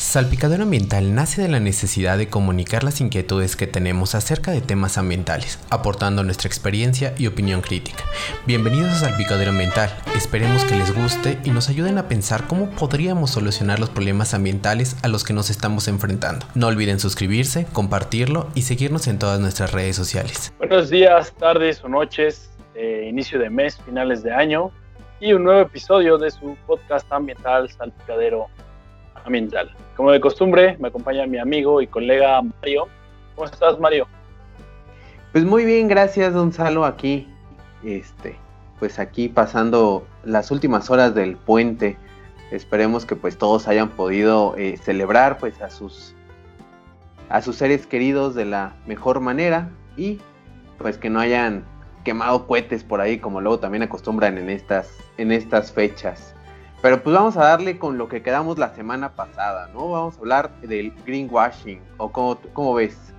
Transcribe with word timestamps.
Salpicadero 0.00 0.62
Ambiental 0.62 1.14
nace 1.14 1.42
de 1.42 1.48
la 1.48 1.60
necesidad 1.60 2.16
de 2.16 2.30
comunicar 2.30 2.84
las 2.84 3.02
inquietudes 3.02 3.54
que 3.54 3.66
tenemos 3.66 4.14
acerca 4.14 4.50
de 4.50 4.62
temas 4.62 4.96
ambientales, 4.96 5.58
aportando 5.68 6.24
nuestra 6.24 6.48
experiencia 6.48 7.14
y 7.18 7.26
opinión 7.26 7.60
crítica. 7.60 8.02
Bienvenidos 8.46 8.88
a 8.92 8.94
Salpicadero 8.94 9.50
Ambiental, 9.50 9.90
esperemos 10.16 10.64
que 10.64 10.74
les 10.74 10.96
guste 10.96 11.38
y 11.44 11.50
nos 11.50 11.68
ayuden 11.68 11.98
a 11.98 12.08
pensar 12.08 12.46
cómo 12.46 12.70
podríamos 12.70 13.30
solucionar 13.32 13.78
los 13.78 13.90
problemas 13.90 14.32
ambientales 14.32 14.96
a 15.02 15.08
los 15.08 15.22
que 15.22 15.34
nos 15.34 15.50
estamos 15.50 15.86
enfrentando. 15.86 16.46
No 16.54 16.68
olviden 16.68 16.98
suscribirse, 16.98 17.66
compartirlo 17.70 18.48
y 18.54 18.62
seguirnos 18.62 19.06
en 19.06 19.18
todas 19.18 19.38
nuestras 19.38 19.70
redes 19.70 19.96
sociales. 19.96 20.54
Buenos 20.56 20.88
días, 20.88 21.34
tardes 21.34 21.84
o 21.84 21.90
noches, 21.90 22.50
eh, 22.74 23.06
inicio 23.06 23.38
de 23.38 23.50
mes, 23.50 23.78
finales 23.84 24.22
de 24.22 24.32
año 24.32 24.72
y 25.20 25.34
un 25.34 25.44
nuevo 25.44 25.60
episodio 25.60 26.16
de 26.16 26.30
su 26.30 26.56
podcast 26.66 27.12
ambiental 27.12 27.70
Salpicadero 27.70 28.46
ambiental. 29.26 29.70
Como 30.00 30.12
de 30.12 30.20
costumbre, 30.22 30.78
me 30.80 30.88
acompaña 30.88 31.26
mi 31.26 31.36
amigo 31.36 31.82
y 31.82 31.86
colega 31.86 32.40
Mario. 32.40 32.88
¿Cómo 33.34 33.46
estás, 33.46 33.78
Mario? 33.78 34.06
Pues 35.30 35.44
muy 35.44 35.66
bien, 35.66 35.88
gracias, 35.88 36.32
Gonzalo, 36.32 36.86
aquí, 36.86 37.28
este, 37.84 38.34
pues 38.78 38.98
aquí 38.98 39.28
pasando 39.28 40.06
las 40.24 40.50
últimas 40.50 40.88
horas 40.88 41.14
del 41.14 41.36
puente. 41.36 41.98
Esperemos 42.50 43.04
que 43.04 43.14
pues 43.14 43.36
todos 43.36 43.68
hayan 43.68 43.90
podido 43.90 44.54
eh, 44.56 44.78
celebrar 44.78 45.36
pues 45.36 45.60
a 45.60 45.68
sus 45.68 46.14
a 47.28 47.42
sus 47.42 47.56
seres 47.56 47.86
queridos 47.86 48.34
de 48.34 48.46
la 48.46 48.76
mejor 48.86 49.20
manera 49.20 49.68
y 49.98 50.18
pues 50.78 50.96
que 50.96 51.10
no 51.10 51.20
hayan 51.20 51.62
quemado 52.04 52.46
cohetes 52.46 52.84
por 52.84 53.02
ahí 53.02 53.18
como 53.18 53.42
luego 53.42 53.58
también 53.58 53.82
acostumbran 53.82 54.38
en 54.38 54.48
estas 54.48 54.96
en 55.18 55.30
estas 55.30 55.72
fechas. 55.72 56.34
Pero 56.82 57.02
pues 57.02 57.14
vamos 57.14 57.36
a 57.36 57.44
darle 57.44 57.78
con 57.78 57.98
lo 57.98 58.08
que 58.08 58.22
quedamos 58.22 58.58
la 58.58 58.74
semana 58.74 59.14
pasada, 59.14 59.68
¿no? 59.74 59.90
Vamos 59.90 60.16
a 60.16 60.20
hablar 60.20 60.50
del 60.62 60.92
greenwashing, 61.04 61.80
o 61.98 62.10
cómo, 62.10 62.38
cómo 62.54 62.74
ves. 62.74 63.12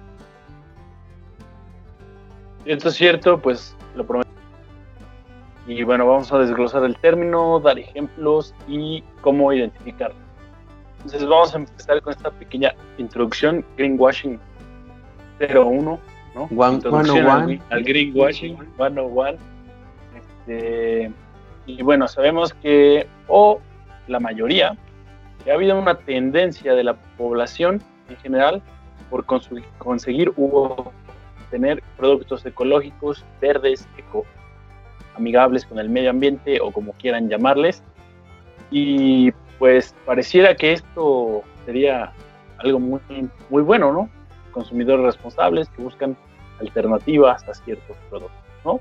Esto 2.66 2.90
es 2.90 2.96
cierto, 2.96 3.40
pues 3.40 3.76
lo 3.96 4.06
prometo. 4.06 4.30
Y 5.68 5.84
bueno, 5.84 6.08
vamos 6.08 6.32
a 6.34 6.40
desglosar 6.40 6.84
el 6.84 6.98
término, 6.98 7.60
dar 7.60 7.78
ejemplos 7.78 8.56
y 8.68 9.04
cómo 9.22 9.54
identificarlo. 9.54 10.16
Entonces 10.98 11.28
vamos 11.28 11.54
a 11.54 11.58
empezar 11.58 12.02
con 12.02 12.14
esta 12.14 12.32
pequeña 12.32 12.74
introducción, 12.98 13.64
greenwashing 13.78 14.40
01, 15.40 16.00
¿no? 16.36 16.50
One, 16.56 16.76
introducción 16.76 17.28
al, 17.28 17.62
al, 17.70 17.84
greenwashing 17.84 18.58
101. 18.78 19.38
Este, 20.16 21.12
y 21.66 21.82
bueno, 21.84 22.08
sabemos 22.08 22.54
que, 22.54 23.08
o 23.28 23.60
la 24.08 24.20
mayoría, 24.20 24.76
que 25.44 25.52
ha 25.52 25.56
habido 25.56 25.78
una 25.80 25.96
tendencia 25.96 26.74
de 26.74 26.84
la 26.84 26.94
población 27.18 27.82
en 28.10 28.18
general 28.18 28.62
por 29.10 29.26
conseguir 29.26 30.30
u 30.38 30.92
tener 31.50 31.84
productos 31.98 32.46
ecológicos, 32.46 33.26
verdes, 33.42 33.88
eco 33.98 34.26
amigables 35.16 35.66
con 35.66 35.80
el 35.80 35.90
medio 35.90 36.10
ambiente 36.10 36.60
o 36.62 36.72
como 36.72 36.94
quieran 36.94 37.30
llamarles. 37.30 37.84
Y 38.72 39.32
pues 39.60 39.94
pareciera 40.06 40.56
que 40.56 40.74
esto 40.74 41.44
sería 41.66 42.14
algo 42.58 42.80
muy, 42.80 43.02
muy 43.50 43.62
bueno, 43.62 43.92
¿no? 43.92 44.10
Consumidores 44.52 45.06
responsables 45.06 45.70
que 45.70 45.82
buscan 45.82 46.16
alternativas 46.60 47.48
a 47.48 47.54
ciertos 47.54 47.98
productos, 48.10 48.40
¿no? 48.64 48.80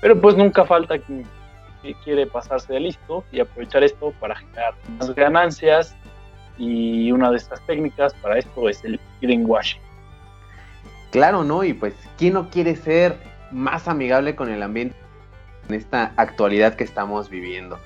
Pero 0.00 0.18
pues 0.20 0.36
nunca 0.36 0.64
falta 0.64 0.98
quiere 1.94 2.26
pasarse 2.26 2.72
de 2.72 2.80
listo 2.80 3.24
y 3.32 3.40
aprovechar 3.40 3.84
esto 3.84 4.12
para 4.20 4.36
generar 4.36 4.74
más 4.98 5.14
ganancias 5.14 5.94
y 6.58 7.12
una 7.12 7.30
de 7.30 7.36
estas 7.36 7.64
técnicas 7.66 8.14
para 8.14 8.38
esto 8.38 8.68
es 8.68 8.84
el 8.84 9.00
greenwashing. 9.20 9.80
Claro, 11.10 11.44
¿no? 11.44 11.64
Y 11.64 11.72
pues, 11.72 11.94
¿quién 12.18 12.34
no 12.34 12.50
quiere 12.50 12.76
ser 12.76 13.16
más 13.50 13.88
amigable 13.88 14.34
con 14.34 14.50
el 14.50 14.62
ambiente 14.62 14.96
en 15.68 15.74
esta 15.74 16.12
actualidad 16.16 16.74
que 16.74 16.84
estamos 16.84 17.30
viviendo? 17.30 17.78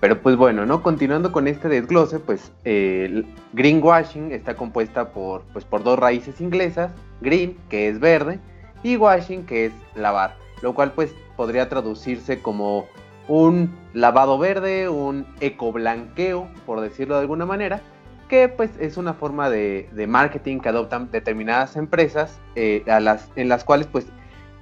Pero 0.00 0.20
pues 0.22 0.36
bueno, 0.36 0.64
¿no? 0.64 0.82
Continuando 0.82 1.32
con 1.32 1.48
este 1.48 1.68
desglose, 1.68 2.20
pues 2.20 2.52
el 2.64 3.26
greenwashing 3.52 4.30
está 4.30 4.54
compuesta 4.54 5.10
por, 5.10 5.42
pues, 5.52 5.64
por 5.64 5.82
dos 5.82 5.98
raíces 5.98 6.40
inglesas, 6.40 6.92
green, 7.20 7.56
que 7.68 7.88
es 7.88 7.98
verde, 7.98 8.38
y 8.82 8.96
washing, 8.96 9.44
que 9.44 9.66
es 9.66 9.72
lavar, 9.96 10.36
lo 10.62 10.72
cual 10.74 10.92
pues 10.92 11.12
podría 11.36 11.68
traducirse 11.68 12.40
como 12.40 12.86
un 13.28 13.70
lavado 13.92 14.38
verde, 14.38 14.88
un 14.88 15.26
ecoblanqueo, 15.40 16.48
por 16.66 16.80
decirlo 16.80 17.14
de 17.14 17.20
alguna 17.20 17.46
manera, 17.46 17.82
que 18.28 18.48
pues 18.48 18.70
es 18.78 18.96
una 18.96 19.14
forma 19.14 19.50
de, 19.50 19.88
marketing 20.08 20.60
que 20.60 20.68
adoptan 20.68 21.10
determinadas 21.10 21.76
empresas 21.76 22.40
eh, 22.56 22.84
en 23.36 23.48
las 23.48 23.64
cuales 23.64 23.86
pues 23.86 24.06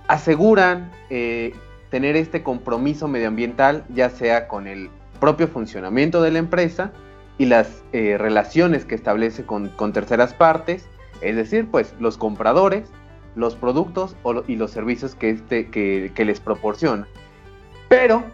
aseguran 0.09 0.91
eh, 1.11 1.55
tener 1.91 2.17
este 2.17 2.43
compromiso 2.43 3.09
medioambiental 3.09 3.85
ya 3.93 4.11
sea 4.11 4.49
con 4.49 4.67
el 4.67 4.91
propio 5.21 5.49
funcionamiento 5.49 6.23
de 6.23 6.31
la 6.31 6.39
empresa 6.39 6.93
y 7.39 7.47
las 7.47 7.83
eh, 7.93 8.17
relaciones 8.19 8.85
que 8.85 8.95
establece 8.95 9.45
con, 9.45 9.71
terceras 9.93 10.33
partes, 10.33 10.89
es 11.21 11.37
decir, 11.37 11.69
pues 11.71 11.95
los 11.99 12.17
compradores, 12.19 12.91
los 13.35 13.55
productos 13.55 14.17
y 14.47 14.57
los 14.57 14.71
servicios 14.71 15.15
que, 15.15 15.31
este, 15.31 15.69
que 15.69 16.25
les 16.25 16.41
proporciona. 16.41 17.07
Pero 17.89 18.25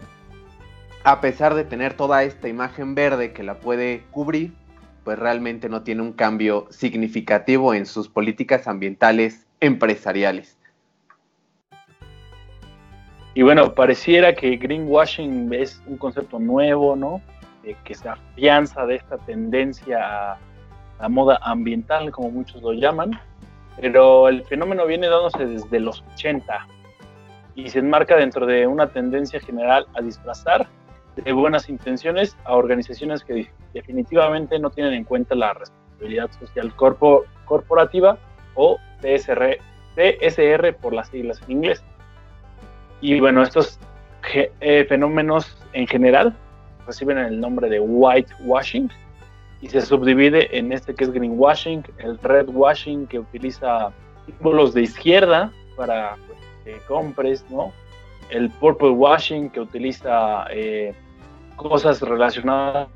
a 1.03 1.19
pesar 1.19 1.53
de 1.53 1.65
tener 1.65 1.95
toda 1.95 2.23
esta 2.23 2.47
imagen 2.47 2.95
verde 2.95 3.33
que 3.33 3.43
la 3.43 3.59
puede 3.59 4.03
cubrir, 4.11 4.53
pues 5.03 5.19
realmente 5.19 5.67
no 5.67 5.83
tiene 5.83 6.01
un 6.01 6.13
cambio 6.13 6.67
significativo 6.69 7.73
en 7.73 7.85
sus 7.85 8.07
políticas 8.07 8.67
ambientales 8.67 9.45
empresariales. 9.59 10.57
Y 13.33 13.41
bueno, 13.41 13.73
pareciera 13.73 14.33
que 14.33 14.55
greenwashing 14.55 15.53
es 15.53 15.81
un 15.87 15.97
concepto 15.97 16.39
nuevo, 16.39 16.95
¿no? 16.95 17.21
que 17.85 17.95
se 17.95 18.09
afianza 18.09 18.85
de 18.85 18.95
esta 18.95 19.17
tendencia 19.19 20.33
a 20.33 20.39
la 20.99 21.09
moda 21.09 21.39
ambiental, 21.41 22.11
como 22.11 22.29
muchos 22.29 22.61
lo 22.61 22.73
llaman, 22.73 23.11
pero 23.79 24.27
el 24.27 24.43
fenómeno 24.43 24.85
viene 24.85 25.07
dándose 25.07 25.45
desde 25.45 25.79
los 25.79 26.03
80 26.13 26.67
y 27.55 27.69
se 27.69 27.79
enmarca 27.79 28.17
dentro 28.17 28.45
de 28.45 28.67
una 28.67 28.87
tendencia 28.87 29.39
general 29.39 29.87
a 29.93 30.01
disfrazar 30.01 30.67
de 31.15 31.31
buenas 31.31 31.69
intenciones 31.69 32.35
a 32.45 32.53
organizaciones 32.53 33.23
que 33.23 33.49
definitivamente 33.73 34.59
no 34.59 34.69
tienen 34.69 34.93
en 34.93 35.03
cuenta 35.03 35.35
la 35.35 35.53
responsabilidad 35.53 36.29
social 36.39 36.73
corporativa 37.45 38.17
o 38.55 38.77
TSR, 39.01 39.57
TSR 39.95 40.75
por 40.75 40.93
las 40.93 41.09
siglas 41.09 41.41
en 41.43 41.51
inglés. 41.51 41.83
Y 43.01 43.19
bueno, 43.19 43.43
estos 43.43 43.79
eh, 44.33 44.85
fenómenos 44.87 45.57
en 45.73 45.87
general 45.87 46.35
reciben 46.85 47.17
el 47.17 47.39
nombre 47.39 47.69
de 47.69 47.79
whitewashing 47.79 48.89
y 49.61 49.69
se 49.69 49.81
subdivide 49.81 50.57
en 50.57 50.71
este 50.71 50.93
que 50.93 51.05
es 51.05 51.11
greenwashing, 51.11 51.83
el 51.99 52.17
redwashing 52.19 53.07
que 53.07 53.19
utiliza 53.19 53.91
símbolos 54.25 54.73
de 54.73 54.83
izquierda 54.83 55.51
para 55.75 56.15
pues, 56.27 56.39
que 56.63 56.85
compres, 56.85 57.45
¿no? 57.49 57.71
El 58.29 58.49
purple 58.49 58.89
washing 58.89 59.49
que 59.49 59.59
utiliza 59.59 60.45
eh, 60.51 60.93
cosas 61.55 62.01
relacionadas 62.01 62.87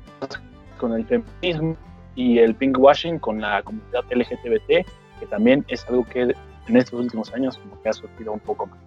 con 0.78 0.92
el 0.94 1.04
feminismo 1.06 1.76
y 2.14 2.38
el 2.38 2.54
pinkwashing 2.54 3.18
con 3.18 3.40
la 3.40 3.62
comunidad 3.62 4.04
LGTBT, 4.10 4.86
que 5.20 5.26
también 5.30 5.64
es 5.68 5.86
algo 5.88 6.04
que 6.04 6.22
en 6.22 6.76
estos 6.76 7.00
últimos 7.00 7.32
años 7.32 7.56
como 7.58 7.80
que 7.82 7.88
ha 7.88 7.92
surgido 7.92 8.32
un 8.32 8.40
poco 8.40 8.66
más. 8.66 8.78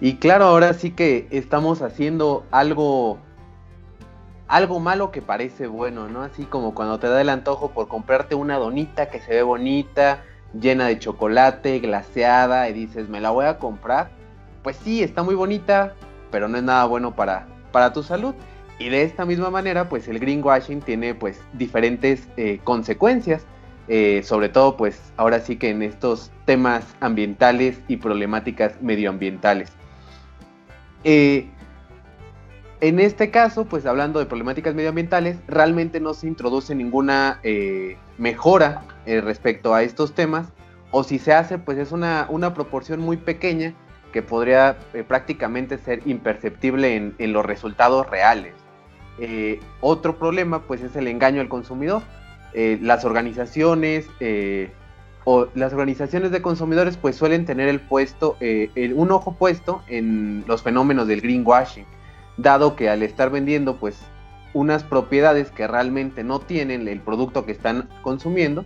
Y 0.00 0.16
claro, 0.16 0.46
ahora 0.46 0.74
sí 0.74 0.90
que 0.90 1.28
estamos 1.30 1.80
haciendo 1.80 2.44
algo 2.50 3.18
algo 4.48 4.80
malo 4.80 5.10
que 5.12 5.22
parece 5.22 5.66
bueno, 5.66 6.08
¿no? 6.08 6.22
Así 6.22 6.44
como 6.44 6.74
cuando 6.74 6.98
te 6.98 7.08
da 7.08 7.22
el 7.22 7.30
antojo 7.30 7.70
por 7.70 7.88
comprarte 7.88 8.34
una 8.34 8.58
donita 8.58 9.08
que 9.08 9.18
se 9.18 9.32
ve 9.32 9.42
bonita, 9.42 10.24
llena 10.52 10.88
de 10.88 10.98
chocolate, 10.98 11.78
glaseada, 11.78 12.68
y 12.68 12.74
dices, 12.74 13.08
me 13.08 13.20
la 13.20 13.30
voy 13.30 13.46
a 13.46 13.58
comprar. 13.58 14.10
Pues 14.62 14.76
sí, 14.84 15.02
está 15.02 15.22
muy 15.22 15.34
bonita, 15.34 15.94
pero 16.30 16.48
no 16.48 16.56
es 16.56 16.62
nada 16.62 16.84
bueno 16.84 17.14
para, 17.14 17.46
para 17.72 17.92
tu 17.92 18.02
salud. 18.02 18.34
Y 18.78 18.88
de 18.88 19.02
esta 19.02 19.24
misma 19.24 19.50
manera, 19.50 19.88
pues 19.88 20.08
el 20.08 20.18
greenwashing 20.18 20.80
tiene 20.80 21.14
pues 21.14 21.40
diferentes 21.52 22.28
eh, 22.36 22.60
consecuencias, 22.64 23.44
eh, 23.88 24.22
sobre 24.24 24.48
todo 24.48 24.76
pues 24.76 25.12
ahora 25.16 25.40
sí 25.40 25.56
que 25.56 25.70
en 25.70 25.82
estos 25.82 26.30
temas 26.46 26.84
ambientales 27.00 27.80
y 27.88 27.96
problemáticas 27.98 28.80
medioambientales. 28.80 29.70
Eh, 31.04 31.48
en 32.80 32.98
este 32.98 33.30
caso, 33.30 33.64
pues 33.66 33.86
hablando 33.86 34.18
de 34.18 34.26
problemáticas 34.26 34.74
medioambientales, 34.74 35.38
realmente 35.46 36.00
no 36.00 36.14
se 36.14 36.26
introduce 36.26 36.74
ninguna 36.74 37.40
mejora 38.18 38.82
respecto 39.06 39.72
a 39.72 39.84
estos 39.84 40.14
temas, 40.14 40.48
o 40.90 41.04
si 41.04 41.20
se 41.20 41.32
hace, 41.32 41.58
pues 41.58 41.78
es 41.78 41.92
una, 41.92 42.26
una 42.28 42.54
proporción 42.54 42.98
muy 42.98 43.16
pequeña 43.18 43.72
que 44.12 44.22
podría 44.22 44.76
eh, 44.94 45.02
prácticamente 45.02 45.78
ser 45.78 46.02
imperceptible 46.06 47.14
en, 47.18 47.32
los 47.32 47.44
resultados 47.44 48.08
reales. 48.08 48.54
Eh, 49.18 49.60
otro 49.80 50.16
problema 50.16 50.62
pues 50.62 50.82
es 50.82 50.94
el 50.94 51.08
engaño 51.08 51.40
al 51.40 51.48
consumidor, 51.48 52.02
eh, 52.54 52.78
las 52.80 53.04
organizaciones 53.04 54.06
o 55.24 55.46
las 55.54 55.72
organizaciones 55.72 56.30
de 56.30 56.42
consumidores 56.42 56.96
pues 56.96 57.16
suelen 57.16 57.44
tener 57.46 57.68
el 57.68 57.80
puesto, 57.80 58.36
un 58.40 59.10
ojo 59.10 59.34
puesto 59.34 59.82
en 59.88 60.44
los 60.46 60.62
fenómenos 60.62 61.06
del 61.06 61.20
greenwashing, 61.20 61.86
dado 62.36 62.76
que 62.76 62.88
al 62.90 63.02
estar 63.02 63.30
vendiendo 63.30 63.76
pues 63.76 64.00
unas 64.52 64.82
propiedades 64.82 65.50
que 65.50 65.66
realmente 65.66 66.24
no 66.24 66.40
tienen 66.40 66.88
el 66.88 67.00
producto 67.00 67.46
que 67.46 67.52
están 67.52 67.88
consumiendo 68.02 68.64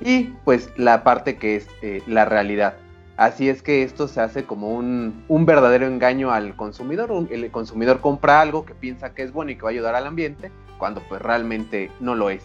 y 0.00 0.32
pues 0.44 0.72
la 0.76 1.04
parte 1.04 1.36
que 1.36 1.56
es 1.56 1.68
la 2.06 2.24
realidad. 2.24 2.76
Así 3.20 3.50
es 3.50 3.62
que 3.62 3.82
esto 3.82 4.08
se 4.08 4.22
hace 4.22 4.46
como 4.46 4.70
un, 4.70 5.26
verdadero 5.28 5.86
engaño 5.86 6.30
al 6.30 6.56
consumidor. 6.56 7.28
El 7.30 7.50
consumidor 7.50 8.00
compra 8.00 8.40
algo 8.40 8.64
que 8.64 8.74
piensa 8.74 9.12
que 9.12 9.22
es 9.22 9.30
bueno 9.30 9.50
y 9.50 9.56
que 9.56 9.62
va 9.62 9.68
a 9.68 9.72
ayudar 9.72 9.94
al 9.94 10.06
ambiente, 10.06 10.50
cuando 10.78 11.02
pues 11.06 11.20
realmente 11.20 11.90
no 12.00 12.14
lo 12.14 12.30
es. 12.30 12.42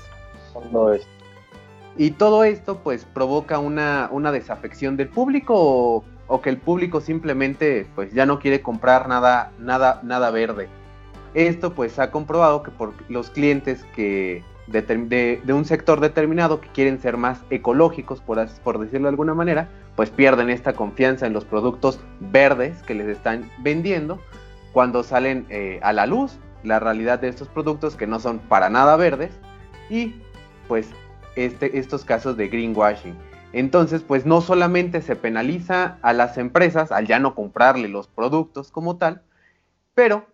No 0.73 0.91
es. 0.91 1.07
Y 1.95 2.11
todo 2.11 2.43
esto 2.43 2.79
pues 2.83 3.05
provoca 3.05 3.57
una, 3.57 4.09
desafección 4.33 4.97
del 4.97 5.07
público 5.07 6.03
o, 6.27 6.41
que 6.41 6.49
el 6.49 6.57
público 6.57 6.99
simplemente 6.99 7.87
pues 7.95 8.11
ya 8.11 8.25
no 8.25 8.39
quiere 8.39 8.61
comprar 8.61 9.07
nada, 9.07 9.53
nada, 9.57 10.01
nada 10.03 10.29
verde. 10.29 10.67
Esto 11.35 11.73
pues 11.73 11.99
ha 11.99 12.11
comprobado 12.11 12.63
que 12.63 12.71
por 12.71 12.91
los 13.07 13.29
clientes 13.29 13.85
que 13.95 14.43
de, 14.67 15.41
un 15.49 15.65
sector 15.65 15.99
determinado 15.99 16.61
que 16.61 16.69
quieren 16.69 16.99
ser 16.99 17.17
más 17.17 17.41
ecológicos, 17.49 18.21
por, 18.21 18.45
por 18.63 18.79
decirlo 18.79 19.07
de 19.07 19.11
alguna 19.11 19.33
manera, 19.33 19.69
pues 19.95 20.09
pierden 20.09 20.49
esta 20.49 20.73
confianza 20.73 21.27
en 21.27 21.33
los 21.33 21.45
productos 21.45 21.99
verdes 22.19 22.81
que 22.83 22.95
les 22.95 23.07
están 23.07 23.49
vendiendo 23.59 24.19
cuando 24.73 25.03
salen 25.03 25.45
eh, 25.49 25.79
a 25.83 25.93
la 25.93 26.05
luz 26.05 26.37
la 26.63 26.79
realidad 26.79 27.19
de 27.19 27.29
estos 27.29 27.47
productos 27.47 27.95
que 27.95 28.07
no 28.07 28.19
son 28.19 28.39
para 28.39 28.69
nada 28.69 28.95
verdes 28.95 29.31
y 29.89 30.15
pues 30.67 30.89
este, 31.35 31.77
estos 31.77 32.03
casos 32.03 32.37
de 32.37 32.47
greenwashing. 32.47 33.15
Entonces, 33.53 34.01
pues 34.01 34.25
no 34.25 34.41
solamente 34.41 35.01
se 35.01 35.15
penaliza 35.15 35.97
a 36.01 36.11
las 36.11 36.37
empresas 36.37 36.91
al 36.91 37.07
ya 37.07 37.19
no 37.19 37.35
comprarle 37.35 37.87
los 37.87 38.07
productos 38.07 38.71
como 38.71 38.97
tal, 38.97 39.21
pero 39.93 40.25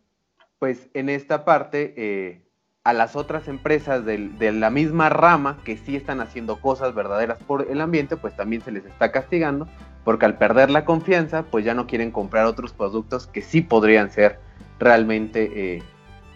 pues 0.57 0.89
en 0.93 1.09
esta 1.09 1.45
parte 1.45 1.93
eh, 1.97 2.40
a 2.83 2.93
las 2.93 3.15
otras 3.15 3.47
empresas 3.47 4.03
de, 4.05 4.51
la 4.51 4.71
misma 4.71 5.09
rama 5.09 5.59
que 5.63 5.77
sí 5.77 5.95
están 5.95 6.19
haciendo 6.19 6.59
cosas 6.59 6.95
verdaderas 6.95 7.37
por 7.43 7.67
el 7.69 7.79
ambiente, 7.79 8.17
pues 8.17 8.35
también 8.35 8.63
se 8.63 8.71
les 8.71 8.85
está 8.85 9.11
castigando, 9.11 9.67
porque 10.03 10.25
al 10.25 10.37
perder 10.37 10.71
la 10.71 10.83
confianza, 10.83 11.43
pues 11.43 11.63
ya 11.63 11.75
no 11.75 11.85
quieren 11.85 12.09
comprar 12.11 12.45
otros 12.45 12.73
productos 12.73 13.27
que 13.27 13.43
sí 13.43 13.61
podrían 13.61 14.09
ser 14.09 14.39
realmente, 14.79 15.75
eh, 15.75 15.83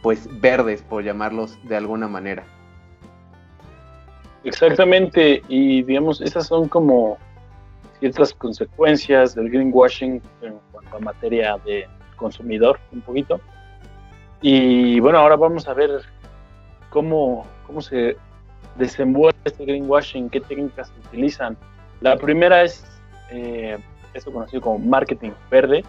pues 0.03 0.29
verdes, 0.39 0.83
por 0.83 1.03
llamarlos 1.03 1.57
de 1.63 1.77
alguna 1.77 2.07
manera. 2.07 2.43
Exactamente, 4.43 5.41
y 5.47 5.81
digamos, 5.81 6.21
esas 6.21 6.45
son 6.45 6.69
como 6.69 7.17
ciertas 7.99 8.35
consecuencias 8.35 9.33
del 9.33 9.49
greenwashing 9.49 10.21
en 10.43 10.59
cuanto 10.71 10.97
a 10.97 10.99
materia 10.99 11.57
de 11.65 11.87
consumidor, 12.17 12.79
un 12.91 13.01
poquito. 13.01 13.41
Y 14.41 14.99
bueno, 14.99 15.17
ahora 15.17 15.35
vamos 15.37 15.67
a 15.67 15.73
ver 15.73 15.89
cómo, 16.95 17.45
cómo 17.67 17.81
se 17.81 18.15
desenvuelve 18.77 19.37
este 19.43 19.65
greenwashing, 19.65 20.29
qué 20.29 20.39
técnicas 20.39 20.87
se 20.87 21.07
utilizan. 21.09 21.57
La 21.99 22.15
primera 22.15 22.63
es 22.63 22.85
eh, 23.31 23.77
esto 24.13 24.31
conocido 24.31 24.61
como 24.61 24.79
marketing 24.79 25.31
verde, 25.51 25.83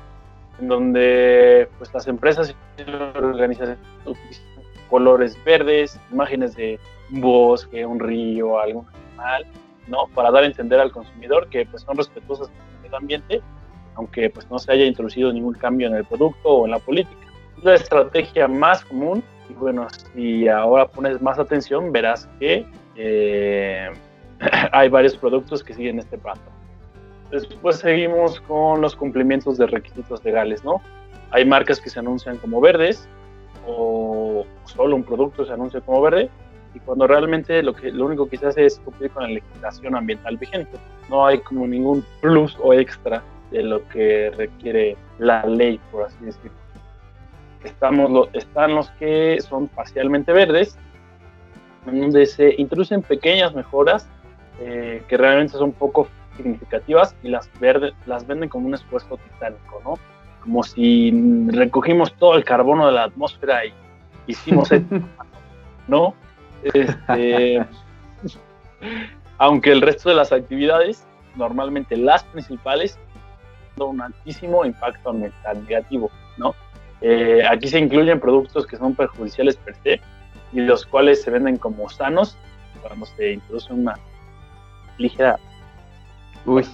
en 0.58 0.66
donde 0.66 1.68
pues, 1.78 1.94
las 1.94 2.08
empresas 2.08 2.52
y 2.76 2.90
organizaciones 2.90 3.78
utilizan 4.04 4.46
colores 4.90 5.38
verdes, 5.44 5.96
imágenes 6.10 6.56
de 6.56 6.80
un 7.12 7.20
bosque, 7.20 7.86
un 7.86 8.00
río, 8.00 8.58
algún 8.58 8.84
animal, 8.88 9.46
¿no? 9.86 10.08
Para 10.12 10.32
dar 10.32 10.42
a 10.42 10.46
entender 10.46 10.80
al 10.80 10.90
consumidor 10.90 11.48
que 11.50 11.66
pues, 11.66 11.82
son 11.82 11.96
respetuosas 11.96 12.48
con 12.48 12.84
el 12.84 12.94
ambiente, 12.96 13.42
aunque 13.94 14.28
pues, 14.28 14.50
no 14.50 14.58
se 14.58 14.72
haya 14.72 14.84
introducido 14.84 15.32
ningún 15.32 15.54
cambio 15.54 15.86
en 15.86 15.94
el 15.94 16.04
producto 16.04 16.48
o 16.48 16.64
en 16.64 16.72
la 16.72 16.80
política. 16.80 17.20
La 17.62 17.74
estrategia 17.74 18.48
más 18.48 18.84
común 18.84 19.22
y 19.48 19.54
bueno, 19.54 19.86
si 20.14 20.48
ahora 20.48 20.88
pones 20.88 21.20
más 21.22 21.38
atención, 21.38 21.92
verás 21.92 22.28
que 22.38 22.66
eh, 22.96 23.90
hay 24.72 24.88
varios 24.88 25.16
productos 25.16 25.62
que 25.62 25.74
siguen 25.74 25.98
este 25.98 26.18
patrón. 26.18 26.54
Después 27.30 27.76
seguimos 27.76 28.40
con 28.42 28.80
los 28.80 28.94
cumplimientos 28.94 29.58
de 29.58 29.66
requisitos 29.66 30.24
legales, 30.24 30.64
¿no? 30.64 30.80
Hay 31.30 31.44
marcas 31.44 31.80
que 31.80 31.90
se 31.90 31.98
anuncian 31.98 32.36
como 32.36 32.60
verdes 32.60 33.08
o 33.66 34.46
solo 34.64 34.94
un 34.94 35.02
producto 35.02 35.44
se 35.44 35.52
anuncia 35.52 35.80
como 35.80 36.00
verde 36.00 36.30
y 36.72 36.78
cuando 36.80 37.06
realmente 37.06 37.62
lo, 37.62 37.74
que, 37.74 37.90
lo 37.90 38.06
único 38.06 38.28
que 38.28 38.36
se 38.36 38.46
hace 38.46 38.66
es 38.66 38.78
cumplir 38.78 39.10
con 39.10 39.24
la 39.24 39.30
legislación 39.30 39.96
ambiental 39.96 40.36
vigente. 40.36 40.78
No 41.08 41.26
hay 41.26 41.38
como 41.40 41.66
ningún 41.66 42.04
plus 42.20 42.56
o 42.62 42.72
extra 42.74 43.22
de 43.50 43.62
lo 43.62 43.86
que 43.88 44.30
requiere 44.36 44.96
la 45.18 45.44
ley, 45.46 45.80
por 45.90 46.04
así 46.04 46.16
decirlo. 46.24 46.65
Estamos 47.64 48.28
están 48.32 48.74
los 48.74 48.90
que 48.92 49.40
son 49.40 49.68
parcialmente 49.68 50.32
verdes, 50.32 50.78
donde 51.84 52.26
se 52.26 52.54
introducen 52.58 53.02
pequeñas 53.02 53.54
mejoras 53.54 54.08
eh, 54.60 55.02
que 55.08 55.16
realmente 55.16 55.56
son 55.58 55.72
poco 55.72 56.08
significativas 56.36 57.14
y 57.22 57.28
las, 57.28 57.50
verdes, 57.60 57.94
las 58.06 58.26
venden 58.26 58.48
como 58.48 58.66
un 58.66 58.74
esfuerzo 58.74 59.16
titánico, 59.16 59.80
¿no? 59.84 59.94
Como 60.42 60.62
si 60.62 61.12
recogimos 61.48 62.12
todo 62.14 62.36
el 62.36 62.44
carbono 62.44 62.86
de 62.86 62.92
la 62.92 63.04
atmósfera 63.04 63.64
y 63.64 63.72
hicimos 64.26 64.70
esto, 64.70 65.00
¿no? 65.88 66.14
Este, 66.62 67.66
aunque 69.38 69.72
el 69.72 69.82
resto 69.82 70.08
de 70.08 70.14
las 70.14 70.32
actividades, 70.32 71.06
normalmente 71.36 71.96
las 71.96 72.24
principales, 72.24 72.98
son 73.76 73.96
un 73.96 74.00
altísimo 74.00 74.64
impacto 74.64 75.10
ambiental 75.10 75.64
negativo, 75.64 76.10
¿no? 76.38 76.54
Eh, 77.08 77.40
aquí 77.48 77.68
se 77.68 77.78
incluyen 77.78 78.18
productos 78.18 78.66
que 78.66 78.76
son 78.76 78.96
perjudiciales 78.96 79.54
per 79.58 79.76
se 79.76 80.00
y 80.52 80.60
los 80.60 80.84
cuales 80.84 81.22
se 81.22 81.30
venden 81.30 81.56
como 81.56 81.88
sanos 81.88 82.36
cuando 82.82 83.06
se 83.06 83.34
introduce 83.34 83.72
una 83.72 83.94
ligera. 84.98 85.38
Uy. 86.44 86.66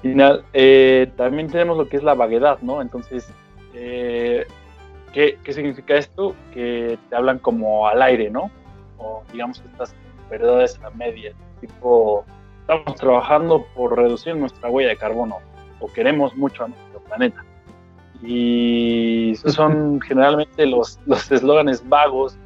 Final, 0.00 0.42
eh, 0.54 1.12
también 1.18 1.50
tenemos 1.50 1.76
lo 1.76 1.90
que 1.90 1.98
es 1.98 2.02
la 2.02 2.14
vaguedad, 2.14 2.58
¿no? 2.62 2.80
Entonces, 2.80 3.30
eh, 3.74 4.46
¿qué, 5.12 5.38
¿qué, 5.44 5.52
significa 5.52 5.94
esto? 5.94 6.34
Que 6.54 6.98
te 7.10 7.16
hablan 7.16 7.38
como 7.38 7.86
al 7.86 8.00
aire, 8.00 8.30
¿no? 8.30 8.50
O 8.96 9.22
digamos 9.30 9.62
estas 9.72 9.94
verdades 10.30 10.80
a 10.82 10.88
medias, 10.88 11.34
tipo, 11.60 12.24
estamos 12.62 12.94
trabajando 12.94 13.66
por 13.74 13.94
reducir 13.94 14.34
nuestra 14.36 14.70
huella 14.70 14.88
de 14.88 14.96
carbono 14.96 15.36
o 15.80 15.86
queremos 15.86 16.34
mucho 16.34 16.64
a 16.64 16.68
nuestro 16.68 17.00
planeta 17.00 17.44
y 18.22 19.34
son 19.46 20.00
generalmente 20.00 20.66
los 20.66 20.98
eslóganes 21.30 21.86
vagos, 21.88 22.36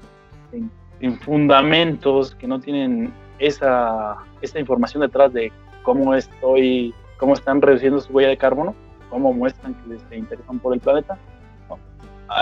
sin, 0.50 1.19
fundamentos, 1.21 2.35
que 2.37 2.47
no 2.47 2.61
tienen 2.61 3.12
esa, 3.38 4.16
esa 4.40 4.59
información 4.59 5.02
detrás 5.02 5.33
de 5.33 5.52
cómo 5.83 6.14
estoy, 6.14 6.95
cómo 7.19 7.35
están 7.35 7.61
reduciendo 7.61 8.00
su 8.00 8.12
huella 8.12 8.31
de 8.31 8.37
carbono, 8.37 8.75
cómo 9.11 9.33
muestran 9.33 9.75
que 9.75 9.90
les 9.90 10.02
interesan 10.12 10.59
por 10.61 10.73
el 10.75 10.81
planeta, 10.81 11.19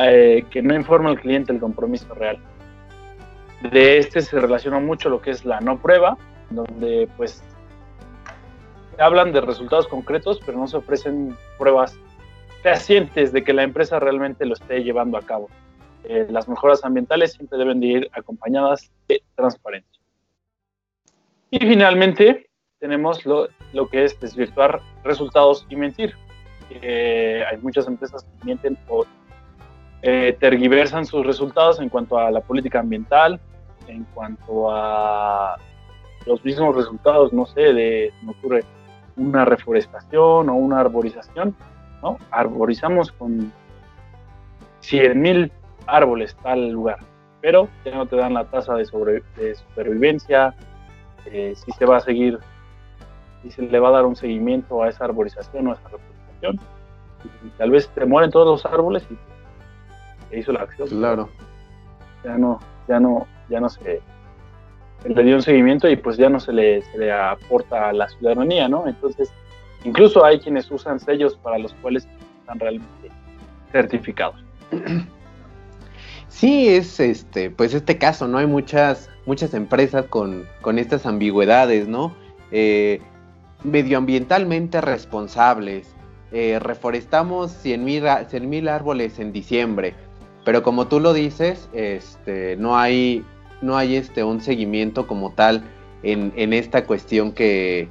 eh, 0.00 0.44
que 0.50 0.62
no 0.62 0.74
informa 0.74 1.10
al 1.10 1.20
cliente 1.20 1.52
el 1.52 1.60
compromiso 1.60 2.14
real. 2.14 2.38
De 3.70 3.98
este 3.98 4.20
se 4.20 4.38
relaciona 4.38 4.78
mucho 4.80 5.08
lo 5.08 5.20
que 5.20 5.30
es 5.30 5.44
la 5.44 5.60
no 5.60 5.78
prueba, 5.78 6.16
donde 6.50 7.08
pues 7.16 7.42
hablan 8.98 9.32
de 9.32 9.40
resultados 9.40 9.88
concretos, 9.88 10.40
pero 10.44 10.58
no 10.58 10.66
se 10.66 10.76
ofrecen 10.76 11.36
pruebas 11.58 11.98
fehacientes 12.62 13.32
de 13.32 13.44
que 13.44 13.52
la 13.52 13.62
empresa 13.62 13.98
realmente 13.98 14.46
lo 14.46 14.54
esté 14.54 14.82
llevando 14.82 15.18
a 15.18 15.22
cabo. 15.22 15.48
Eh, 16.04 16.26
las 16.30 16.48
mejoras 16.48 16.84
ambientales 16.84 17.32
siempre 17.32 17.58
deben 17.58 17.80
de 17.80 17.86
ir 17.86 18.10
acompañadas 18.12 18.90
de 19.08 19.22
transparencia. 19.34 20.00
Y 21.50 21.58
finalmente 21.58 22.48
tenemos 22.78 23.24
lo, 23.26 23.48
lo 23.72 23.88
que 23.88 24.04
es 24.04 24.18
desvirtuar 24.18 24.80
resultados 25.04 25.66
y 25.68 25.76
mentir. 25.76 26.14
hay 26.70 27.58
muchas 27.58 27.86
empresas 27.86 28.24
que 28.24 28.44
mienten 28.46 28.78
o 28.88 29.04
eh, 30.04 30.36
tergiversan 30.40 31.06
sus 31.06 31.24
resultados 31.24 31.78
en 31.78 31.88
cuanto 31.88 32.18
a 32.18 32.28
la 32.32 32.40
política 32.40 32.80
ambiental, 32.80 33.38
en 33.86 34.02
cuanto 34.12 34.68
a 34.68 35.56
los 36.26 36.44
mismos 36.44 36.74
resultados, 36.74 37.32
no 37.32 37.46
sé, 37.46 37.60
de, 37.72 38.12
me 38.22 38.32
ocurre 38.32 38.64
una 39.16 39.44
reforestación 39.44 40.48
o 40.48 40.54
una 40.56 40.80
arborización, 40.80 41.54
¿no? 42.02 42.18
Arborizamos 42.30 43.12
con 43.12 43.52
100.000 44.82 45.50
árboles 45.86 46.36
tal 46.42 46.70
lugar, 46.70 46.98
pero 47.40 47.68
ya 47.84 47.94
no 47.94 48.06
te 48.06 48.16
dan 48.16 48.34
la 48.34 48.44
tasa 48.44 48.74
de, 48.74 48.84
supervivencia, 48.84 50.54
eh, 51.26 51.54
si 51.56 51.72
se 51.72 51.86
va 51.86 51.98
a 51.98 52.00
seguir, 52.00 52.38
si 53.42 53.50
se 53.50 53.62
le 53.62 53.78
va 53.78 53.88
a 53.88 53.92
dar 53.92 54.06
un 54.06 54.16
seguimiento 54.16 54.82
a 54.82 54.88
esa 54.88 55.04
arborización 55.04 55.68
o 55.68 55.70
a 55.70 55.74
esa 55.74 55.88
reforestación. 55.88 56.60
tal 57.58 57.70
vez 57.70 57.88
te 57.88 58.04
mueren 58.04 58.30
todos 58.30 58.46
los 58.46 58.72
árboles 58.72 59.06
y 59.10 59.16
se 60.30 60.38
hizo 60.38 60.52
la 60.52 60.62
acción. 60.62 60.88
Claro. 60.88 61.28
Ya 62.24 62.36
no, 62.38 62.60
ya 62.88 63.00
no, 63.00 63.26
ya 63.48 63.60
no 63.60 63.68
se, 63.68 64.00
le 65.04 65.22
dio 65.22 65.36
un 65.36 65.42
seguimiento 65.42 65.88
y 65.88 65.96
pues 65.96 66.16
ya 66.16 66.28
no 66.28 66.40
se 66.40 66.52
le, 66.52 66.82
se 66.82 66.98
le 66.98 67.12
aporta 67.12 67.88
a 67.88 67.92
la 67.92 68.08
ciudadanía, 68.08 68.68
¿no? 68.68 68.86
Entonces, 68.86 69.32
incluso 69.84 70.24
hay 70.24 70.40
quienes 70.40 70.70
usan 70.70 71.00
sellos 71.00 71.36
para 71.36 71.58
los 71.58 71.72
cuales 71.74 72.06
están 72.40 72.58
realmente 72.58 73.10
certificados. 73.70 74.36
Sí, 76.28 76.68
es 76.68 76.98
este, 76.98 77.50
pues 77.50 77.74
este 77.74 77.98
caso, 77.98 78.26
¿no? 78.26 78.38
Hay 78.38 78.46
muchas, 78.46 79.10
muchas 79.26 79.52
empresas 79.54 80.06
con, 80.06 80.46
con 80.62 80.78
estas 80.78 81.04
ambigüedades, 81.04 81.88
¿no? 81.88 82.14
Eh, 82.50 83.00
medioambientalmente 83.64 84.80
responsables. 84.80 85.94
Eh, 86.32 86.58
reforestamos 86.58 87.52
100 87.52 87.84
mil 87.84 88.68
árboles 88.68 89.18
en 89.18 89.32
diciembre, 89.32 89.94
pero 90.44 90.62
como 90.62 90.88
tú 90.88 91.00
lo 91.00 91.12
dices, 91.12 91.68
este, 91.74 92.56
no 92.56 92.78
hay, 92.78 93.24
no 93.60 93.76
hay 93.76 93.96
este, 93.96 94.24
un 94.24 94.40
seguimiento 94.40 95.06
como 95.06 95.32
tal 95.32 95.62
en, 96.02 96.32
en 96.36 96.54
esta 96.54 96.86
cuestión 96.86 97.32
que, 97.32 97.90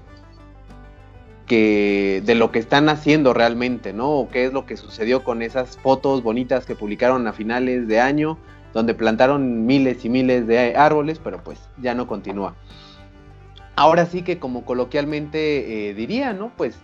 de 1.55 2.35
lo 2.35 2.51
que 2.51 2.59
están 2.59 2.89
haciendo 2.89 3.33
realmente, 3.33 3.93
¿no? 3.93 4.09
O 4.09 4.29
qué 4.29 4.45
es 4.45 4.53
lo 4.53 4.65
que 4.65 4.77
sucedió 4.77 5.23
con 5.23 5.41
esas 5.41 5.77
fotos 5.77 6.23
bonitas 6.23 6.65
que 6.65 6.75
publicaron 6.75 7.27
a 7.27 7.33
finales 7.33 7.87
de 7.87 7.99
año, 7.99 8.37
donde 8.73 8.93
plantaron 8.93 9.65
miles 9.65 10.05
y 10.05 10.09
miles 10.09 10.47
de 10.47 10.75
árboles, 10.75 11.19
pero 11.23 11.43
pues 11.43 11.59
ya 11.81 11.93
no 11.93 12.07
continúa. 12.07 12.55
Ahora 13.75 14.05
sí 14.05 14.21
que 14.21 14.39
como 14.39 14.63
coloquialmente 14.65 15.89
eh, 15.89 15.93
diría, 15.93 16.33
¿no? 16.33 16.51
Pues 16.55 16.77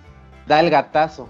da 0.48 0.60
el 0.60 0.70
gatazo, 0.70 1.30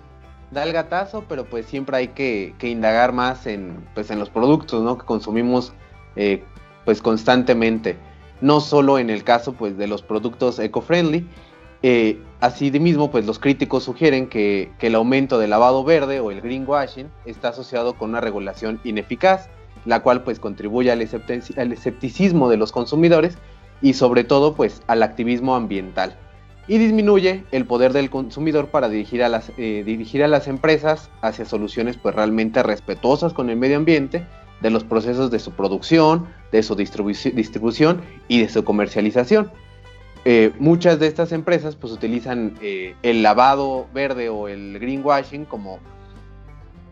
da 0.52 0.64
el 0.64 0.74
gatazo, 0.74 1.26
pero 1.28 1.46
pues 1.46 1.66
siempre 1.66 1.98
hay 1.98 2.08
que, 2.10 2.56
indagar 2.62 3.14
más 3.14 3.46
en, 3.48 3.86
pues, 3.94 4.10
en 4.10 4.20
los 4.20 4.30
productos, 4.30 4.84
¿no? 4.84 4.98
Que 4.98 5.06
consumimos 5.06 5.74
eh, 6.16 6.44
pues 6.86 7.02
constantemente, 7.02 7.98
no 8.42 8.62
solo 8.62 8.98
en 8.98 9.10
el 9.10 9.24
caso 9.24 9.54
pues 9.54 9.78
de 9.78 9.88
los 9.88 10.02
productos 10.02 10.58
eco-friendly, 10.58 11.28
eh, 11.84 12.20
así 12.40 12.70
de 12.70 12.80
mismo, 12.80 13.12
pues 13.12 13.26
los 13.26 13.40
críticos 13.40 13.84
sugieren 13.84 14.28
que, 14.28 14.72
el 14.80 14.96
aumento 14.96 15.38
del 15.38 15.52
lavado 15.52 15.84
verde 15.84 16.20
o 16.20 16.32
el 16.32 16.42
greenwashing 16.42 17.10
está 17.26 17.50
asociado 17.50 17.94
con 17.96 18.10
una 18.12 18.22
regulación 18.22 18.80
ineficaz, 18.84 19.50
la 19.86 20.02
cual 20.02 20.24
pues 20.24 20.40
contribuye 20.40 20.92
al, 20.92 21.02
escepticismo 21.02 22.50
de 22.50 22.58
los 22.58 22.72
consumidores 22.72 23.38
y 23.82 23.94
sobre 23.94 24.24
todo 24.24 24.56
pues 24.56 24.82
al 24.88 25.04
activismo 25.04 25.56
ambiental 25.56 26.16
y 26.68 26.80
disminuye 26.80 27.46
el 27.52 27.66
poder 27.66 27.94
del 27.94 28.10
consumidor 28.10 28.68
para 28.68 28.90
dirigir 28.90 29.24
a 29.24 29.30
las, 29.30 29.52
eh, 29.58 29.86
empresas 30.48 31.10
hacia 31.22 31.46
soluciones 31.46 31.96
pues 31.96 32.14
realmente 32.14 32.62
respetuosas 32.62 33.34
con 33.34 33.50
el 33.50 33.56
medio 33.56 33.78
ambiente, 33.78 34.26
de 34.62 34.70
los 34.72 34.84
procesos 34.84 35.32
de 35.32 35.40
su 35.40 35.52
producción, 35.52 36.28
de 36.52 36.64
su 36.64 36.76
distribución 36.76 38.02
y 38.28 38.42
de 38.42 38.50
su 38.50 38.64
comercialización. 38.64 39.52
Eh, 40.30 40.52
muchas 40.60 41.00
de 41.00 41.08
estas 41.08 41.32
empresas 41.32 41.78
pues 41.78 41.94
utilizan 41.94 42.58
eh, 42.62 42.96
el 43.02 43.24
lavado 43.24 43.88
verde 43.94 44.28
o 44.28 44.50
el 44.50 44.78
greenwashing 44.78 45.46
como, 45.46 45.80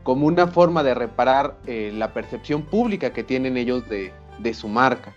como 0.04 0.28
una 0.28 0.48
forma 0.48 0.84
de 0.84 0.94
reparar 0.94 1.58
la 1.66 2.14
percepción 2.14 2.62
pública 2.62 3.12
que 3.12 3.24
tienen 3.24 3.58
ellos 3.58 3.90
de, 3.90 4.14
de 4.40 4.54
su 4.54 4.70
marca. 4.70 5.14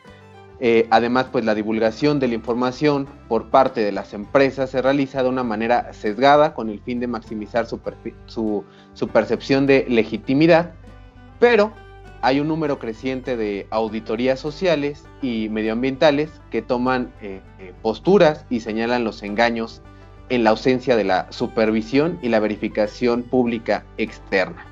Eh, 0.61 0.89
además, 0.91 1.27
pues 1.31 1.45
la 1.45 1.55
divulgación 1.55 2.19
de 2.19 2.27
la 2.27 2.35
información 2.35 3.07
por 3.29 3.49
parte 3.49 3.81
de 3.81 3.93
las 3.93 4.13
empresas 4.13 4.71
se 4.71 4.83
realiza 4.83 5.23
de 5.23 5.29
una 5.29 5.45
manera 5.45 5.93
sesgada 5.93 6.55
con 6.55 6.69
el 6.69 6.81
fin 6.81 6.99
de 6.99 7.07
maximizar 7.07 7.67
su, 7.67 7.81
percepción 9.13 9.67
de 9.67 9.87
legitimidad, 9.89 10.73
pero 11.39 11.73
hay 12.21 12.41
un 12.41 12.49
número 12.49 12.79
creciente 12.79 13.37
de 13.37 13.67
auditorías 13.71 14.41
sociales 14.41 15.07
y 15.23 15.49
medioambientales 15.49 16.41
que 16.51 16.63
toman 16.63 17.13
eh, 17.23 17.41
eh, 17.59 17.73
posturas 17.83 18.45
y 18.51 18.61
señalan 18.61 19.05
los 19.05 19.23
engaños 19.23 19.83
en 20.29 20.45
la 20.45 20.51
ausencia 20.51 20.97
de 20.97 21.05
la 21.05 21.31
supervisión 21.31 22.19
y 22.21 22.29
la 22.29 22.41
verificación 22.41 23.23
pública 23.23 23.85
externa. 23.97 24.65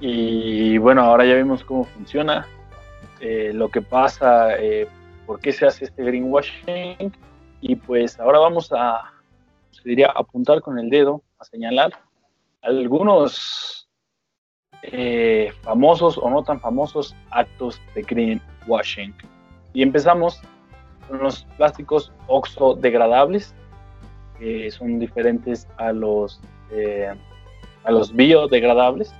Y 0.00 0.76
bueno, 0.78 1.02
ahora 1.02 1.24
ya 1.24 1.34
vimos 1.34 1.64
cómo 1.64 1.84
funciona 1.84 2.46
eh, 3.20 3.52
lo 3.54 3.68
que 3.70 3.80
pasa, 3.80 4.48
por 5.26 5.40
qué 5.40 5.52
se 5.52 5.64
hace 5.66 5.86
este 5.86 6.04
greenwashing. 6.04 7.12
Y 7.62 7.76
pues 7.76 8.20
ahora 8.20 8.40
vamos 8.40 8.70
a, 8.72 9.10
se 9.70 9.88
diría, 9.88 10.12
apuntar 10.14 10.60
con 10.60 10.78
el 10.78 10.90
dedo, 10.90 11.22
a 11.38 11.44
señalar 11.44 11.92
algunos 12.60 13.83
eh, 14.92 15.52
famosos 15.62 16.18
o 16.18 16.28
no 16.30 16.42
tan 16.42 16.60
famosos 16.60 17.16
actos 17.30 17.80
de 17.94 18.02
greenwashing. 18.02 19.14
Y 19.72 19.82
empezamos 19.82 20.40
con 21.08 21.18
los 21.22 21.44
plásticos 21.56 22.12
oxodegradables, 22.26 23.54
que 24.38 24.70
son 24.70 24.98
diferentes 24.98 25.68
a 25.76 25.92
los, 25.92 26.40
a 27.84 27.90
los 27.90 28.14
biodegradables. 28.14 29.14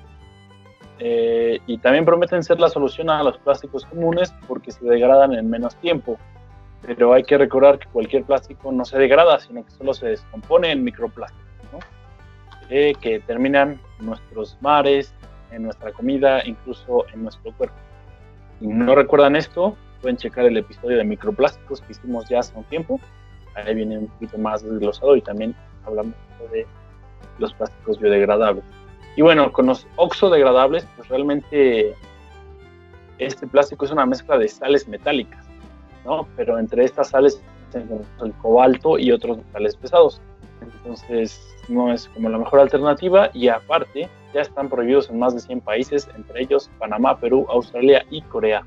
Eh, 1.00 1.58
y 1.66 1.78
también 1.78 2.04
prometen 2.04 2.42
ser 2.42 2.60
la 2.60 2.68
solución 2.68 3.10
a 3.10 3.22
los 3.22 3.36
plásticos 3.38 3.84
comunes 3.86 4.32
porque 4.46 4.70
se 4.70 4.84
degradan 4.84 5.32
en 5.32 5.50
menos 5.50 5.74
tiempo. 5.76 6.18
Pero 6.82 7.12
hay 7.12 7.24
que 7.24 7.38
recordar 7.38 7.78
que 7.78 7.88
cualquier 7.88 8.24
plástico 8.24 8.70
no 8.70 8.84
se 8.84 8.98
degrada, 8.98 9.38
sino 9.40 9.64
que 9.64 9.70
solo 9.70 9.94
se 9.94 10.08
descompone 10.08 10.70
en 10.70 10.84
microplásticos, 10.84 11.84
eh, 12.68 12.92
que 13.00 13.20
terminan 13.20 13.80
nuestros 14.00 14.58
mares, 14.60 15.14
en 15.54 15.62
nuestra 15.62 15.92
comida, 15.92 16.44
incluso 16.44 17.06
en 17.12 17.22
nuestro 17.22 17.52
cuerpo. 17.52 17.76
Si 18.60 18.66
no 18.66 18.94
recuerdan 18.94 19.36
esto, 19.36 19.76
pueden 20.00 20.16
checar 20.16 20.46
el 20.46 20.56
episodio 20.56 20.98
de 20.98 21.04
microplásticos 21.04 21.80
que 21.80 21.92
hicimos 21.92 22.28
ya 22.28 22.40
hace 22.40 22.56
un 22.56 22.64
tiempo. 22.64 23.00
Ahí 23.54 23.74
viene 23.74 23.98
un 23.98 24.08
poquito 24.08 24.38
más 24.38 24.62
desglosado 24.62 25.16
y 25.16 25.22
también 25.22 25.54
hablamos 25.84 26.14
de 26.52 26.66
los 27.38 27.52
plásticos 27.54 27.98
biodegradables. 27.98 28.64
Y 29.16 29.22
bueno, 29.22 29.52
con 29.52 29.66
los 29.66 29.86
oxodegradables, 29.96 30.86
pues 30.96 31.08
realmente 31.08 31.94
este 33.18 33.46
plástico 33.46 33.84
es 33.84 33.92
una 33.92 34.06
mezcla 34.06 34.38
de 34.38 34.48
sales 34.48 34.88
metálicas, 34.88 35.46
¿no? 36.04 36.26
Pero 36.36 36.58
entre 36.58 36.84
estas 36.84 37.10
sales 37.10 37.40
el 38.22 38.32
cobalto 38.34 38.98
y 38.98 39.10
otros 39.10 39.38
metales 39.38 39.76
pesados. 39.76 40.20
Entonces 40.78 41.40
no 41.68 41.92
es 41.92 42.08
como 42.08 42.28
la 42.28 42.38
mejor 42.38 42.60
alternativa 42.60 43.30
y 43.32 43.48
aparte 43.48 44.08
ya 44.34 44.40
están 44.40 44.68
prohibidos 44.68 45.08
en 45.10 45.18
más 45.18 45.34
de 45.34 45.40
100 45.40 45.60
países, 45.60 46.08
entre 46.16 46.42
ellos 46.42 46.70
Panamá, 46.78 47.18
Perú, 47.18 47.46
Australia 47.48 48.04
y 48.10 48.22
Corea. 48.22 48.64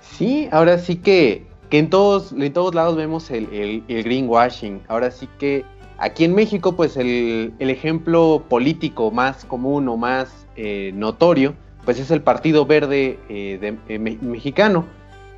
Sí, 0.00 0.48
ahora 0.52 0.78
sí 0.78 0.96
que, 0.96 1.46
que 1.70 1.78
en, 1.78 1.90
todos, 1.90 2.32
en 2.32 2.52
todos 2.52 2.74
lados 2.74 2.96
vemos 2.96 3.30
el, 3.30 3.52
el, 3.52 3.82
el 3.88 4.04
greenwashing. 4.04 4.82
Ahora 4.88 5.10
sí 5.10 5.28
que 5.38 5.64
Aquí 5.98 6.24
en 6.24 6.34
México, 6.34 6.76
pues 6.76 6.98
el, 6.98 7.54
ejemplo 7.58 8.44
político 8.48 9.10
más 9.10 9.46
común 9.46 9.88
o 9.88 9.96
más 9.96 10.46
eh, 10.54 10.92
notorio, 10.94 11.54
pues 11.86 11.98
es 11.98 12.10
el 12.10 12.20
Partido 12.20 12.66
Verde 12.66 13.18
eh, 13.30 13.78
eh, 13.88 13.98
mexicano. 13.98 14.84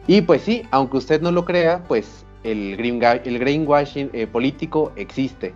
Y 0.09 0.23
pues 0.23 0.43
sí, 0.43 0.65
aunque 0.73 0.97
usted 0.97 1.21
no 1.23 1.31
lo 1.31 1.45
crea, 1.45 1.85
pues 1.87 2.26
el, 2.43 2.77
green, 2.77 3.01
el 3.03 3.39
greenwashing 3.39 4.11
político 4.33 4.93
existe. 4.97 5.55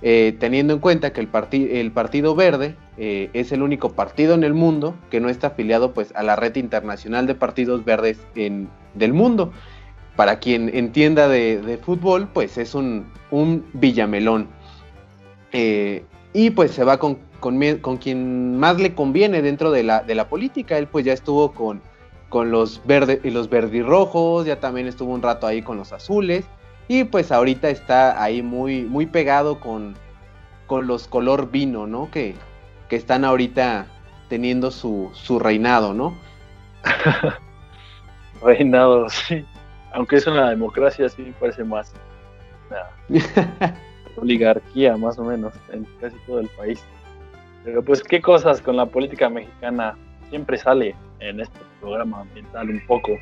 teniendo 0.00 0.74
en 0.74 0.80
cuenta 0.80 1.12
que 1.12 1.20
el, 1.20 1.28
el 1.70 1.92
Partido 1.92 2.34
Verde 2.34 2.76
es 2.98 3.52
el 3.52 3.62
único 3.62 3.92
partido 3.92 4.34
en 4.34 4.44
el 4.44 4.54
mundo 4.54 4.94
que 5.10 5.20
no 5.20 5.28
está 5.28 5.48
afiliado 5.48 5.92
pues 5.92 6.12
a 6.14 6.22
la 6.22 6.36
red 6.36 6.56
internacional 6.56 7.26
de 7.26 7.34
partidos 7.34 7.84
verdes 7.84 8.18
en, 8.34 8.68
del 8.94 9.12
mundo 9.12 9.52
para 10.16 10.38
quien 10.38 10.74
entienda 10.74 11.28
de, 11.28 11.78
fútbol, 11.82 12.28
pues 12.32 12.58
es 12.58 12.74
un, 12.74 13.06
villamelón. 13.74 14.48
Eh, 15.52 16.04
y 16.32 16.50
pues 16.50 16.72
se 16.72 16.84
va 16.84 16.98
con, 16.98 17.18
quien 18.00 18.58
más 18.58 18.80
le 18.80 18.94
conviene 18.94 19.42
dentro 19.42 19.70
de 19.70 19.82
la, 19.82 20.02
de 20.02 20.14
la 20.14 20.28
política. 20.28 20.78
Él 20.78 20.86
pues 20.86 21.04
ya 21.04 21.12
estuvo 21.12 21.52
con, 21.52 21.82
con 22.28 22.50
los, 22.50 22.80
verde, 22.86 23.20
y 23.22 23.30
los 23.30 23.48
verdirrojos, 23.48 24.46
ya 24.46 24.60
también 24.60 24.86
estuvo 24.86 25.12
un 25.12 25.22
rato 25.22 25.46
ahí 25.46 25.62
con 25.62 25.76
los 25.76 25.92
azules. 25.92 26.44
Y 26.88 27.04
pues 27.04 27.32
ahorita 27.32 27.68
está 27.68 28.22
ahí 28.22 28.42
muy, 28.42 28.82
muy 28.82 29.06
pegado 29.06 29.60
con, 29.60 29.96
con 30.66 30.86
los 30.86 31.08
color 31.08 31.50
vino, 31.50 31.86
¿no? 31.86 32.10
Que, 32.10 32.34
que 32.88 32.96
están 32.96 33.24
ahorita 33.24 33.86
teniendo 34.28 34.70
su, 34.70 35.10
su 35.12 35.38
reinado, 35.38 35.94
¿no? 35.94 36.14
reinado, 38.42 39.08
sí 39.08 39.44
aunque 39.96 40.16
es 40.16 40.26
una 40.26 40.50
democracia, 40.50 41.08
sí 41.08 41.32
parece 41.40 41.64
más 41.64 41.94
una 42.68 43.18
oligarquía, 44.16 44.96
más 44.96 45.18
o 45.18 45.24
menos, 45.24 45.54
en 45.72 45.84
casi 46.00 46.16
todo 46.26 46.40
el 46.40 46.48
país. 46.48 46.84
Pero 47.64 47.82
pues, 47.82 48.02
¿qué 48.02 48.20
cosas 48.20 48.60
con 48.60 48.76
la 48.76 48.84
política 48.84 49.30
mexicana? 49.30 49.96
Siempre 50.28 50.58
sale 50.58 50.94
en 51.20 51.40
este 51.40 51.58
programa 51.80 52.20
ambiental 52.20 52.70
un 52.70 52.86
poco 52.86 53.12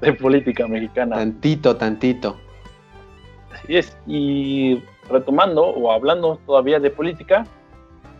de 0.00 0.12
política 0.12 0.66
mexicana. 0.66 1.16
Tantito, 1.16 1.76
tantito. 1.76 2.36
Así 3.52 3.76
es. 3.76 3.96
Y 4.06 4.82
retomando 5.08 5.62
o 5.64 5.90
hablando 5.90 6.38
todavía 6.46 6.80
de 6.80 6.90
política, 6.90 7.46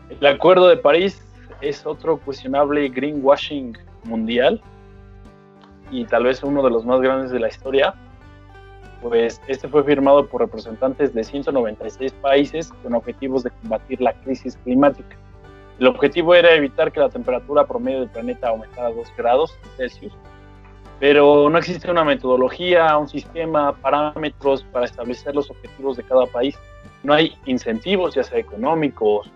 el 0.09 0.27
Acuerdo 0.27 0.69
de 0.69 0.77
París 0.77 1.23
es 1.61 1.85
otro 1.87 2.19
cuestionable 2.19 2.89
greenwashing 2.89 3.77
mundial 4.05 4.61
y 5.91 6.05
tal 6.05 6.25
vez 6.25 6.43
uno 6.43 6.63
de 6.63 6.71
los 6.71 6.85
más 6.85 7.01
grandes 7.01 7.31
de 7.31 7.41
la 7.41 7.49
historia, 7.49 7.95
pues 9.03 9.41
este 9.47 9.69
fue 9.69 9.85
firmado 9.85 10.27
por 10.27 10.41
representantes 10.41 11.15
de 11.15 11.23
196 11.23 12.13
países 12.15 12.73
con 12.83 12.95
objetivos 12.95 13.43
de 13.43 13.51
combatir 13.51 14.01
la 14.01 14.13
crisis 14.13 14.57
climática. 14.65 15.17
El 15.79 15.87
objetivo 15.87 16.35
era 16.35 16.55
evitar 16.55 16.91
que 16.91 17.01
la 17.01 17.09
temperatura 17.09 17.67
promedio 17.67 18.01
del 18.01 18.09
planeta 18.09 18.49
aumentara 18.49 18.91
2 18.91 19.13
grados 19.17 19.59
Celsius, 19.77 20.13
pero 20.99 21.51
no 21.51 21.59
existe 21.59 21.91
una 21.91 22.05
metodología, 22.05 22.97
un 22.97 23.09
sistema, 23.09 23.75
parámetros 23.77 24.65
para 24.73 24.87
establecer 24.87 25.35
los 25.35 25.51
objetivos 25.51 25.97
de 25.99 26.05
cada 26.05 26.27
país. 26.27 26.59
No 27.03 27.13
hay 27.13 27.35
incentivos, 27.45 28.15
ya 28.15 28.25
sea 28.25 28.39
económicos, 28.39 29.31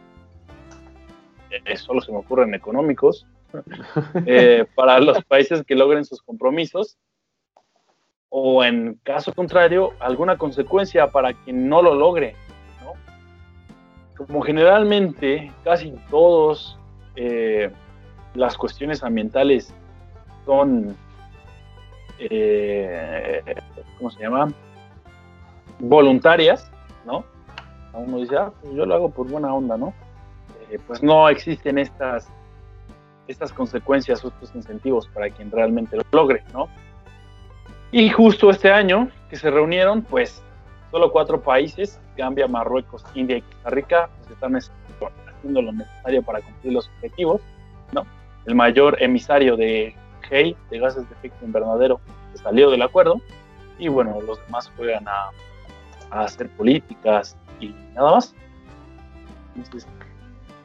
eh, 1.51 1.77
solo 1.77 2.01
se 2.01 2.13
me 2.13 2.19
ocurren 2.19 2.55
económicos, 2.55 3.27
eh, 4.27 4.65
para 4.75 4.99
los 5.01 5.23
países 5.25 5.63
que 5.65 5.75
logren 5.75 6.05
sus 6.05 6.23
compromisos, 6.23 6.97
o 8.31 8.65
en 8.65 8.99
caso 9.03 9.35
contrario, 9.35 9.93
alguna 9.99 10.39
consecuencia 10.39 11.09
para 11.09 11.35
quien 11.35 11.69
no 11.69 11.83
lo 11.83 11.95
logre. 11.95 12.37
Como 14.27 14.43
generalmente 14.43 15.51
casi 15.65 15.95
todos 16.11 16.79
eh, 17.17 17.71
las 18.35 18.57
cuestiones 18.59 19.03
ambientales 19.03 19.73
son, 20.45 20.95
eh, 22.19 23.43
¿cómo 23.97 24.11
se 24.11 24.21
llama? 24.21 24.53
Voluntarias, 25.79 26.71
¿no? 27.07 27.25
Uno 27.95 28.19
dice, 28.19 28.37
ah, 28.37 28.53
pues 28.61 28.75
yo 28.75 28.85
lo 28.85 28.95
hago 28.95 29.11
por 29.11 29.27
buena 29.27 29.55
onda, 29.55 29.79
¿no? 29.79 29.95
Eh, 30.71 30.79
pues 30.87 31.03
no 31.03 31.29
existen 31.31 31.79
estas, 31.79 32.29
estas 33.27 33.53
consecuencias, 33.55 34.23
estos 34.23 34.55
incentivos 34.55 35.09
para 35.09 35.31
quien 35.31 35.51
realmente 35.51 35.97
lo 35.97 36.03
logre, 36.13 36.45
¿no? 36.53 36.69
Y 37.91 38.11
justo 38.11 38.51
este 38.51 38.71
año 38.71 39.09
que 39.31 39.37
se 39.37 39.51
reunieron, 39.51 40.03
pues 40.03 40.45
solo 40.91 41.13
cuatro 41.13 41.41
países, 41.41 41.99
Gambia, 42.17 42.47
Marruecos, 42.49 43.05
India 43.15 43.39
y 43.39 43.43
Costa 43.43 43.71
Rica, 43.71 44.11
pues 44.19 44.31
están 44.31 44.57
haciendo 44.57 45.63
lo 45.63 45.73
necesario 45.73 46.23
para 46.23 46.41
cumplir 46.41 46.73
los 46.75 46.89
objetivos, 46.97 47.41
¿no? 47.93 48.07
El 48.47 48.55
mayor 48.55 49.01
emisario 49.03 49.57
de 49.57 49.95
GEI, 50.29 50.57
de 50.71 50.79
gases 50.79 51.09
de 51.09 51.15
efecto 51.15 51.45
invernadero, 51.45 52.01
salió 52.35 52.71
del 52.71 52.83
acuerdo, 52.83 53.21
y 53.79 53.89
bueno, 53.89 54.21
los 54.23 54.45
demás 54.47 54.71
juegan 54.77 55.07
a, 55.09 55.31
a 56.11 56.25
hacer 56.25 56.49
políticas 56.51 57.37
y 57.61 57.75
nada 57.95 58.13
más. 58.13 58.35
Entonces, 59.57 59.89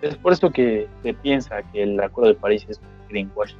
es 0.01 0.15
por 0.15 0.33
eso 0.33 0.51
que 0.51 0.87
se 1.03 1.13
piensa 1.13 1.63
que 1.71 1.83
el 1.83 1.99
Acuerdo 1.99 2.33
de 2.33 2.39
París 2.39 2.65
es 2.69 2.79
greenwashing. 3.09 3.57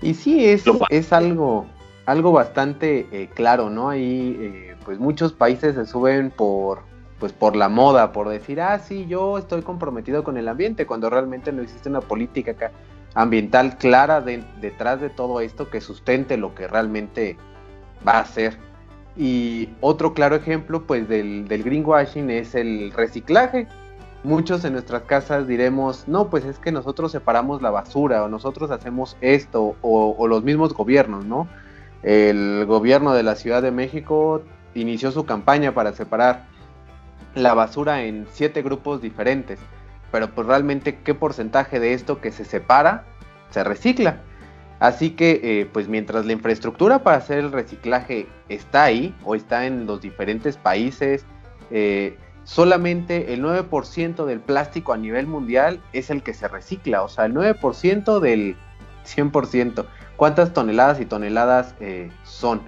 Y 0.00 0.14
sí, 0.14 0.44
es, 0.46 0.64
es 0.90 1.12
algo, 1.12 1.66
algo 2.06 2.32
bastante 2.32 3.06
eh, 3.12 3.28
claro, 3.34 3.70
¿no? 3.70 3.90
Ahí, 3.90 4.36
eh, 4.38 4.71
pues 4.84 4.98
muchos 4.98 5.32
países 5.32 5.74
se 5.74 5.86
suben 5.86 6.30
por, 6.30 6.80
pues 7.18 7.32
por 7.32 7.56
la 7.56 7.68
moda, 7.68 8.12
por 8.12 8.28
decir, 8.28 8.60
ah, 8.60 8.78
sí, 8.78 9.06
yo 9.06 9.38
estoy 9.38 9.62
comprometido 9.62 10.24
con 10.24 10.36
el 10.36 10.48
ambiente, 10.48 10.86
cuando 10.86 11.10
realmente 11.10 11.52
no 11.52 11.62
existe 11.62 11.88
una 11.88 12.00
política 12.00 12.54
ambiental 13.14 13.76
clara 13.76 14.20
detrás 14.20 15.00
de 15.00 15.10
todo 15.10 15.40
esto 15.40 15.68
que 15.70 15.80
sustente 15.80 16.36
lo 16.36 16.54
que 16.54 16.66
realmente 16.66 17.36
va 18.06 18.18
a 18.18 18.24
ser. 18.24 18.56
Y 19.16 19.68
otro 19.80 20.14
claro 20.14 20.36
ejemplo, 20.36 20.86
pues, 20.86 21.08
del, 21.08 21.46
del 21.46 21.62
greenwashing 21.62 22.30
es 22.30 22.54
el 22.54 22.92
reciclaje 22.92 23.68
muchos 24.24 24.64
en 24.64 24.72
nuestras 24.74 25.02
casas 25.02 25.46
diremos, 25.46 26.06
no, 26.06 26.28
pues 26.30 26.44
es 26.44 26.58
que 26.58 26.72
nosotros 26.72 27.12
separamos 27.12 27.62
la 27.62 27.70
basura 27.70 28.24
o 28.24 28.28
nosotros 28.28 28.70
hacemos 28.70 29.16
esto 29.20 29.76
o, 29.82 30.26
los 30.28 30.44
mismos 30.44 30.74
gobiernos, 30.74 31.24
¿no? 31.24 31.48
El 32.02 32.64
gobierno 32.66 33.14
de 33.14 33.22
la 33.22 33.34
Ciudad 33.34 33.62
de 33.62 33.70
México 33.70 34.42
inició 34.74 35.10
su 35.12 35.24
campaña 35.24 35.72
para 35.74 35.92
separar 35.92 36.46
la 37.34 37.54
basura 37.54 38.02
en 38.02 38.26
siete 38.30 38.62
grupos 38.62 39.00
diferentes, 39.00 39.58
pero 40.10 40.30
pues 40.30 40.46
realmente 40.46 40.98
qué 41.02 41.14
porcentaje 41.14 41.80
de 41.80 41.94
esto 41.94 42.20
que 42.20 42.32
se 42.32 42.44
separa 42.44 43.04
se 43.50 43.64
recicla. 43.64 44.20
Así 44.80 45.10
que 45.10 45.40
eh, 45.42 45.66
pues 45.72 45.88
mientras 45.88 46.26
la 46.26 46.32
infraestructura 46.32 47.04
para 47.04 47.18
hacer 47.18 47.38
el 47.38 47.52
reciclaje 47.52 48.26
está 48.48 48.84
ahí 48.84 49.14
o 49.24 49.34
está 49.34 49.66
en 49.66 49.86
los 49.86 50.00
diferentes 50.00 50.56
países, 50.56 51.24
eh, 51.70 52.18
solamente 52.42 53.32
el 53.32 53.44
9% 53.44 54.24
del 54.24 54.40
plástico 54.40 54.92
a 54.92 54.96
nivel 54.96 55.28
mundial 55.28 55.80
es 55.92 56.10
el 56.10 56.22
que 56.24 56.34
se 56.34 56.48
recicla, 56.48 57.02
o 57.02 57.08
sea, 57.08 57.26
el 57.26 57.34
9% 57.34 58.18
del 58.18 58.56
100%. 59.04 59.86
¿Cuántas 60.16 60.52
toneladas 60.52 61.00
y 61.00 61.06
toneladas 61.06 61.76
eh, 61.78 62.10
son? 62.24 62.62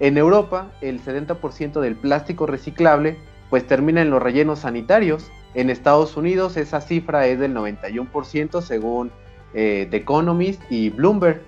En 0.00 0.16
Europa, 0.16 0.70
el 0.80 1.02
70% 1.02 1.80
del 1.80 1.96
plástico 1.96 2.46
reciclable 2.46 3.16
pues 3.50 3.66
termina 3.66 4.00
en 4.02 4.10
los 4.10 4.22
rellenos 4.22 4.60
sanitarios. 4.60 5.30
En 5.54 5.68
Estados 5.68 6.16
Unidos 6.16 6.56
esa 6.56 6.80
cifra 6.80 7.26
es 7.26 7.38
del 7.38 7.54
91% 7.54 8.62
según 8.62 9.12
eh, 9.54 9.86
The 9.90 9.98
Economist 9.98 10.62
y 10.70 10.90
Bloomberg. 10.90 11.42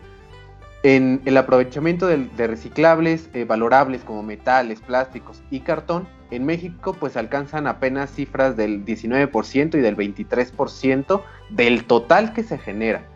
En 0.83 1.23
el 1.25 1.39
aprovechamiento 1.39 2.07
de, 2.07 2.47
reciclables 2.47 3.31
eh, 3.33 3.47
valorables 3.47 4.05
como 4.05 4.23
metales, 4.23 4.83
plásticos 4.83 5.43
y 5.51 5.61
cartón, 5.61 6.07
en 6.31 6.45
México 6.45 6.95
pues 6.99 7.17
alcanzan 7.17 7.67
apenas 7.67 8.11
cifras 8.11 8.55
del 8.55 8.85
19% 8.85 9.75
y 9.77 9.81
del 9.81 9.97
23% 9.97 11.23
del 11.49 11.85
total 11.85 12.35
que 12.35 12.43
se 12.43 12.59
genera. 12.59 13.07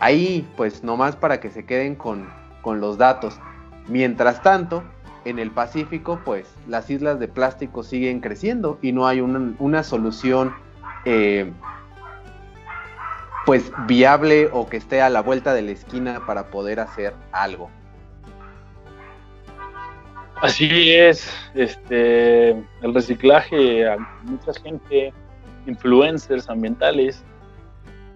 Ahí 0.00 0.46
pues 0.56 0.82
nomás 0.82 1.14
para 1.14 1.40
que 1.40 1.50
se 1.50 1.64
queden 1.64 1.94
con, 1.94 2.28
los 2.64 2.98
datos. 2.98 3.40
Mientras 3.88 4.42
tanto, 4.42 4.84
en 5.24 5.38
el 5.38 5.50
Pacífico 5.50 6.20
pues 6.24 6.46
las 6.66 6.88
islas 6.90 7.18
de 7.18 7.28
plástico 7.28 7.82
siguen 7.82 8.20
creciendo 8.20 8.78
y 8.82 8.92
no 8.92 9.06
hay 9.06 9.20
una, 9.20 9.82
solución 9.82 10.54
eh, 11.04 11.50
pues 13.44 13.72
viable 13.86 14.48
o 14.52 14.68
que 14.68 14.76
esté 14.76 15.00
a 15.00 15.08
la 15.08 15.22
vuelta 15.22 15.54
de 15.54 15.62
la 15.62 15.70
esquina 15.72 16.20
para 16.26 16.48
poder 16.48 16.80
hacer 16.80 17.14
algo. 17.32 17.70
Así 20.40 20.94
es, 20.94 21.28
este, 21.54 22.50
el 22.50 22.94
reciclaje, 22.94 23.84
mucha 24.22 24.52
gente, 24.62 25.12
influencers 25.66 26.48
ambientales, 26.48 27.24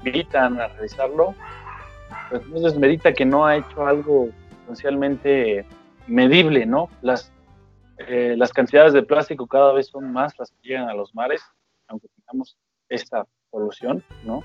gritan 0.04 0.60
a 0.60 0.68
realizarlo, 0.68 1.34
pues 2.30 2.46
no 2.46 2.60
desmerita 2.60 3.12
que 3.12 3.24
no 3.24 3.44
ha 3.44 3.56
hecho 3.56 3.86
algo 3.86 4.28
potencialmente 4.72 5.66
medible, 6.06 6.64
¿no? 6.64 6.88
Las, 7.02 7.30
eh, 7.98 8.34
las 8.38 8.52
cantidades 8.52 8.94
de 8.94 9.02
plástico 9.02 9.46
cada 9.46 9.72
vez 9.72 9.88
son 9.88 10.10
más 10.10 10.32
las 10.38 10.50
que 10.50 10.68
llegan 10.68 10.88
a 10.88 10.94
los 10.94 11.14
mares, 11.14 11.42
aunque 11.88 12.08
tengamos 12.08 12.56
esta 12.88 13.26
polución, 13.50 14.02
¿no? 14.24 14.42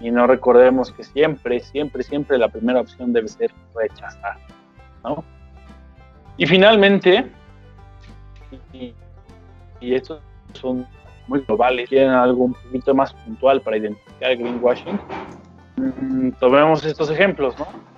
Y 0.00 0.10
no 0.10 0.26
recordemos 0.26 0.92
que 0.92 1.04
siempre, 1.04 1.60
siempre, 1.60 2.02
siempre 2.02 2.36
la 2.36 2.48
primera 2.48 2.80
opción 2.80 3.12
debe 3.12 3.28
ser 3.28 3.52
rechazar, 3.74 4.38
¿no? 5.04 5.24
Y 6.36 6.46
finalmente, 6.46 7.30
y, 8.72 8.94
estos 9.80 10.20
son 10.54 10.86
muy 11.28 11.40
globales, 11.42 11.88
quieren 11.88 12.10
algo 12.10 12.44
un 12.44 12.54
poquito 12.54 12.92
más 12.92 13.14
puntual 13.14 13.60
para 13.60 13.76
identificar 13.76 14.32
el 14.32 14.38
greenwashing, 14.38 14.98
mm, 15.76 16.30
tomemos 16.40 16.84
estos 16.84 17.08
ejemplos, 17.10 17.56
¿no? 17.58 17.89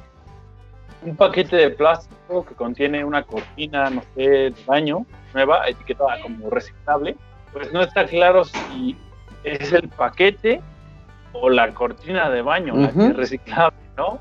Un 1.05 1.17
paquete 1.17 1.57
de 1.57 1.71
plástico 1.71 2.45
que 2.45 2.55
contiene 2.55 3.05
una 3.05 3.23
cortina, 3.25 3.91
no 3.91 4.03
sé, 4.15 4.23
de 4.23 4.55
baño 4.67 5.05
nueva, 5.35 5.67
etiquetada 5.69 6.21
como 6.23 6.51
reciclable, 6.51 7.17
pues 7.53 7.73
no 7.73 7.83
está 7.83 8.07
claro 8.07 8.45
si 8.45 8.97
es 9.45 9.73
el 9.73 9.89
paquete 9.89 10.61
o 11.33 11.51
la 11.51 11.73
cortina 11.73 12.31
de 12.31 12.43
baño 12.43 12.75
la 12.77 12.93
que 12.93 13.07
es 13.07 13.17
reciclable, 13.17 13.79
¿no? 13.97 14.19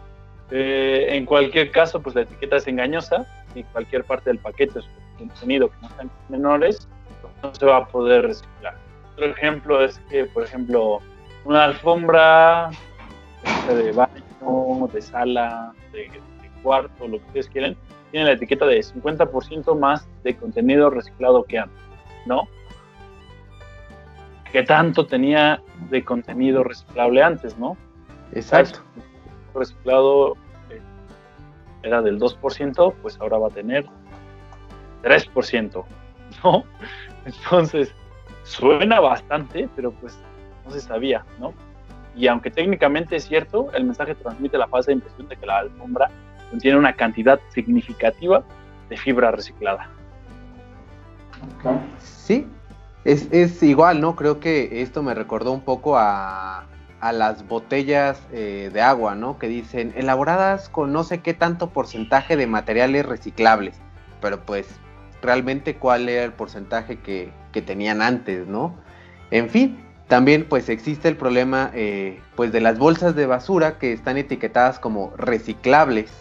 Eh, 0.49 1.07
en 1.11 1.25
cualquier 1.25 1.71
caso, 1.71 2.01
pues 2.01 2.15
la 2.15 2.21
etiqueta 2.21 2.57
es 2.57 2.67
engañosa 2.67 3.25
y 3.55 3.63
cualquier 3.63 4.03
parte 4.03 4.29
del 4.29 4.39
paquete 4.39 4.79
es 4.79 4.85
contenido 5.17 5.69
que 5.69 5.77
no 5.81 5.89
sean 5.95 6.11
menores, 6.29 6.87
no 7.41 7.53
se 7.53 7.65
va 7.65 7.77
a 7.77 7.87
poder 7.87 8.27
reciclar. 8.27 8.75
Otro 9.13 9.25
ejemplo 9.27 9.83
es 9.83 9.99
que, 10.09 10.25
por 10.25 10.43
ejemplo, 10.43 10.99
una 11.45 11.65
alfombra 11.65 12.69
de 13.67 13.91
baño, 13.91 14.89
de 14.91 15.01
sala, 15.01 15.73
de, 15.91 16.11
cuarto, 16.61 17.07
lo 17.07 17.19
que 17.19 17.25
ustedes 17.25 17.49
quieren, 17.49 17.77
tiene 18.11 18.25
la 18.25 18.33
etiqueta 18.33 18.65
de 18.65 18.79
50% 18.79 19.77
más 19.77 20.07
de 20.23 20.35
contenido 20.35 20.89
reciclado 20.89 21.43
que 21.43 21.59
antes, 21.59 21.81
¿no? 22.25 22.47
¿Qué 24.51 24.63
tanto 24.63 25.05
tenía 25.07 25.61
de 25.89 26.03
contenido 26.03 26.63
reciclable 26.63 27.23
antes, 27.23 27.57
no? 27.57 27.77
Exacto. 28.33 28.79
reciclado 29.53 30.35
eh, 30.69 30.81
era 31.83 32.01
del 32.01 32.19
2%, 32.19 32.93
pues 33.01 33.19
ahora 33.19 33.37
va 33.37 33.47
a 33.47 33.51
tener 33.51 33.85
3%, 35.03 35.85
¿no? 36.43 36.63
Entonces, 37.25 37.93
suena 38.43 38.99
bastante, 38.99 39.69
pero 39.75 39.91
pues 39.91 40.19
no 40.65 40.71
se 40.71 40.81
sabía, 40.81 41.25
¿no? 41.39 41.53
Y 42.15 42.27
aunque 42.27 42.51
técnicamente 42.51 43.15
es 43.15 43.25
cierto, 43.25 43.71
el 43.73 43.85
mensaje 43.85 44.15
transmite 44.15 44.57
la 44.57 44.67
falsa 44.67 44.91
impresión 44.91 45.29
de 45.29 45.37
que 45.37 45.45
la 45.45 45.59
alfombra 45.59 46.09
contiene 46.51 46.77
una 46.77 46.93
cantidad 46.93 47.39
significativa 47.53 48.43
de 48.89 48.97
fibra 48.97 49.31
reciclada. 49.31 49.89
Sí, 51.99 52.45
es, 53.03 53.63
igual, 53.63 53.99
¿no? 53.99 54.15
Creo 54.15 54.39
que 54.39 54.81
esto 54.83 55.01
me 55.01 55.15
recordó 55.15 55.51
un 55.51 55.61
poco 55.61 55.97
a, 55.97 56.67
las 57.01 57.47
botellas 57.47 58.21
eh, 58.31 58.69
de 58.71 58.81
agua, 58.81 59.15
¿no? 59.15 59.39
Que 59.39 59.47
dicen 59.47 59.91
elaboradas 59.95 60.69
con 60.69 60.93
no 60.93 61.03
sé 61.03 61.21
qué 61.21 61.33
tanto 61.33 61.71
porcentaje 61.71 62.37
de 62.37 62.45
materiales 62.45 63.07
reciclables, 63.07 63.75
pero 64.21 64.45
pues 64.45 64.67
realmente 65.23 65.77
cuál 65.77 66.09
era 66.09 66.23
el 66.23 66.33
porcentaje 66.33 66.99
que, 66.99 67.31
que 67.51 67.63
tenían 67.63 68.03
antes, 68.03 68.45
¿no? 68.45 68.75
En 69.31 69.49
fin, 69.49 69.83
también 70.11 70.45
pues 70.47 70.67
existe 70.67 71.07
el 71.07 71.15
problema 71.15 71.71
eh, 71.73 72.19
pues 72.35 72.51
de 72.51 72.59
las 72.59 72.77
bolsas 72.77 73.15
de 73.15 73.25
basura 73.25 73.79
que 73.79 73.93
están 73.93 74.17
etiquetadas 74.17 74.77
como 74.77 75.13
reciclables. 75.15 76.11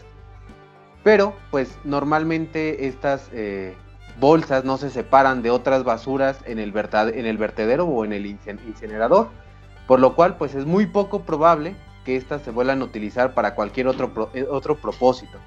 Pero 1.03 1.35
pues 1.51 1.77
normalmente 1.85 2.87
estas 2.87 3.29
eh, 3.33 3.75
bolsas 4.19 4.65
no 4.65 4.77
se 4.77 4.91
separan 4.91 5.43
de 5.43 5.51
otras 5.51 5.85
basuras 5.85 6.39
en 6.45 6.59
el, 6.59 6.73
en 6.77 7.27
el 7.27 7.39
vertedero 7.39 7.87
o 7.87 8.05
en 8.05 8.13
el 8.13 8.27
incinerador. 8.27 9.29
Por 9.87 9.99
lo 9.99 10.15
cual 10.15 10.37
pues 10.37 10.55
es 10.55 10.67
muy 10.67 10.87
poco 10.87 11.23
probable 11.23 11.75
que 12.05 12.17
estas 12.17 12.43
se 12.43 12.51
vuelvan 12.51 12.83
a 12.83 12.85
utilizar 12.85 13.35
para 13.35 13.55
cualquier 13.55 13.89
otro, 13.89 14.31
eh, 14.35 14.47
otro 14.49 14.77
propósito. 14.77 15.39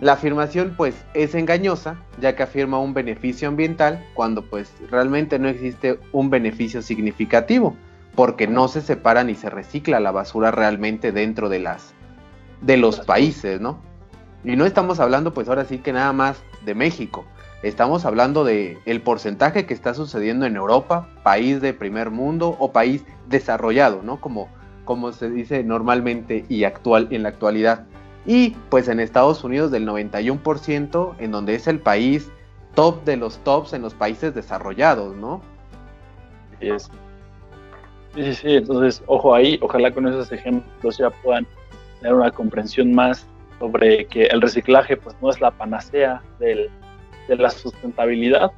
La 0.00 0.14
afirmación 0.14 0.74
pues 0.76 0.96
es 1.14 1.34
engañosa, 1.34 1.96
ya 2.20 2.34
que 2.34 2.42
afirma 2.42 2.80
un 2.80 2.94
beneficio 2.94 3.48
ambiental 3.48 4.04
cuando 4.14 4.42
pues 4.42 4.72
realmente 4.90 5.38
no 5.38 5.48
existe 5.48 6.00
un 6.10 6.30
beneficio 6.30 6.82
significativo, 6.82 7.76
porque 8.16 8.48
no 8.48 8.66
se 8.66 8.80
separa 8.80 9.22
ni 9.22 9.34
se 9.34 9.50
recicla 9.50 10.00
la 10.00 10.10
basura 10.10 10.50
realmente 10.50 11.12
dentro 11.12 11.48
de 11.48 11.60
las 11.60 11.94
de 12.60 12.76
los 12.76 13.00
países, 13.00 13.60
¿no? 13.60 13.78
Y 14.44 14.56
no 14.56 14.66
estamos 14.66 15.00
hablando 15.00 15.32
pues 15.32 15.48
ahora 15.48 15.64
sí 15.64 15.78
que 15.78 15.92
nada 15.92 16.12
más 16.12 16.42
de 16.64 16.74
México. 16.74 17.24
Estamos 17.62 18.04
hablando 18.04 18.44
de 18.44 18.78
el 18.84 19.00
porcentaje 19.00 19.64
que 19.64 19.72
está 19.72 19.94
sucediendo 19.94 20.44
en 20.44 20.56
Europa, 20.56 21.08
país 21.22 21.62
de 21.62 21.72
primer 21.72 22.10
mundo 22.10 22.56
o 22.58 22.72
país 22.72 23.04
desarrollado, 23.26 24.02
¿no? 24.02 24.20
Como 24.20 24.48
como 24.84 25.12
se 25.12 25.30
dice 25.30 25.64
normalmente 25.64 26.44
y 26.48 26.64
actual 26.64 27.08
en 27.10 27.22
la 27.22 27.30
actualidad 27.30 27.86
y 28.26 28.50
pues 28.68 28.88
en 28.88 29.00
Estados 29.00 29.44
Unidos 29.44 29.70
del 29.70 29.86
91%, 29.86 31.14
en 31.18 31.30
donde 31.30 31.54
es 31.54 31.66
el 31.66 31.78
país 31.78 32.30
top 32.74 33.04
de 33.04 33.16
los 33.16 33.38
tops 33.38 33.72
en 33.72 33.82
los 33.82 33.94
países 33.94 34.34
desarrollados, 34.34 35.14
¿no? 35.16 35.42
Sí, 36.60 36.68
sí, 38.14 38.34
sí, 38.34 38.54
entonces 38.54 39.02
ojo 39.06 39.34
ahí, 39.34 39.58
ojalá 39.60 39.92
con 39.92 40.06
esos 40.08 40.32
ejemplos 40.32 40.98
ya 40.98 41.10
puedan 41.10 41.46
tener 42.00 42.14
una 42.14 42.30
comprensión 42.30 42.94
más 42.94 43.26
sobre 43.58 44.06
que 44.06 44.24
el 44.26 44.40
reciclaje 44.40 44.96
pues 44.96 45.16
no 45.20 45.30
es 45.30 45.40
la 45.40 45.50
panacea 45.50 46.22
de 46.38 46.70
la 47.28 47.50
sustentabilidad 47.50 48.52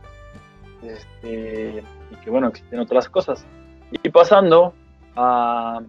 este, 0.83 1.83
y 2.11 2.17
que 2.17 2.31
bueno, 2.31 2.49
existen 2.49 2.81
otras 2.81 3.09
cosas. 3.09 3.47
Y 3.91 4.09
pasando 4.09 4.75
a, 5.15 5.81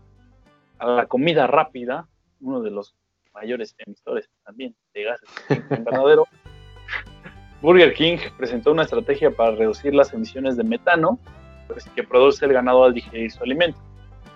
a 0.79 0.85
la 0.87 1.05
comida 1.05 1.47
rápida, 1.47 2.07
uno 2.41 2.61
de 2.61 2.71
los 2.71 2.95
mayores 3.33 3.75
emisores 3.79 4.29
también 4.43 4.75
de 4.93 5.03
gases 5.03 5.29
en 5.49 5.63
invernadero, 5.77 6.25
Burger 7.61 7.93
King 7.93 8.17
presentó 8.37 8.71
una 8.71 8.83
estrategia 8.83 9.31
para 9.31 9.51
reducir 9.51 9.93
las 9.93 10.13
emisiones 10.13 10.57
de 10.57 10.63
metano 10.63 11.19
pues, 11.67 11.85
que 11.95 12.03
produce 12.03 12.45
el 12.45 12.53
ganado 12.53 12.83
al 12.83 12.93
digerir 12.93 13.31
su 13.31 13.43
alimento, 13.43 13.79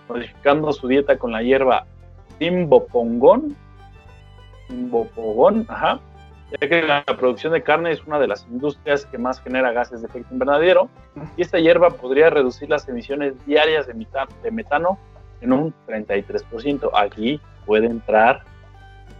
modificando 0.09 0.71
su 0.71 0.87
dieta 0.87 1.17
con 1.17 1.31
la 1.31 1.43
hierba 1.43 1.85
timbopongón, 2.39 3.55
timbopogón, 4.71 5.65
ajá, 5.69 5.99
ya 6.59 6.67
que 6.67 6.81
la 6.81 7.03
producción 7.03 7.53
de 7.53 7.61
carne 7.61 7.91
es 7.91 8.03
una 8.05 8.19
de 8.19 8.27
las 8.27 8.45
industrias 8.49 9.05
que 9.05 9.17
más 9.17 9.41
genera 9.41 9.71
gases 9.71 10.01
de 10.01 10.07
efecto 10.07 10.33
invernadero, 10.33 10.89
y 11.37 11.41
esta 11.41 11.59
hierba 11.59 11.91
podría 11.91 12.29
reducir 12.29 12.69
las 12.69 12.87
emisiones 12.89 13.33
diarias 13.45 13.87
de, 13.87 13.93
de 13.93 14.51
metano 14.51 14.97
en 15.41 15.53
un 15.53 15.73
33%. 15.87 16.89
Aquí 16.93 17.39
puede 17.65 17.85
entrar 17.85 18.43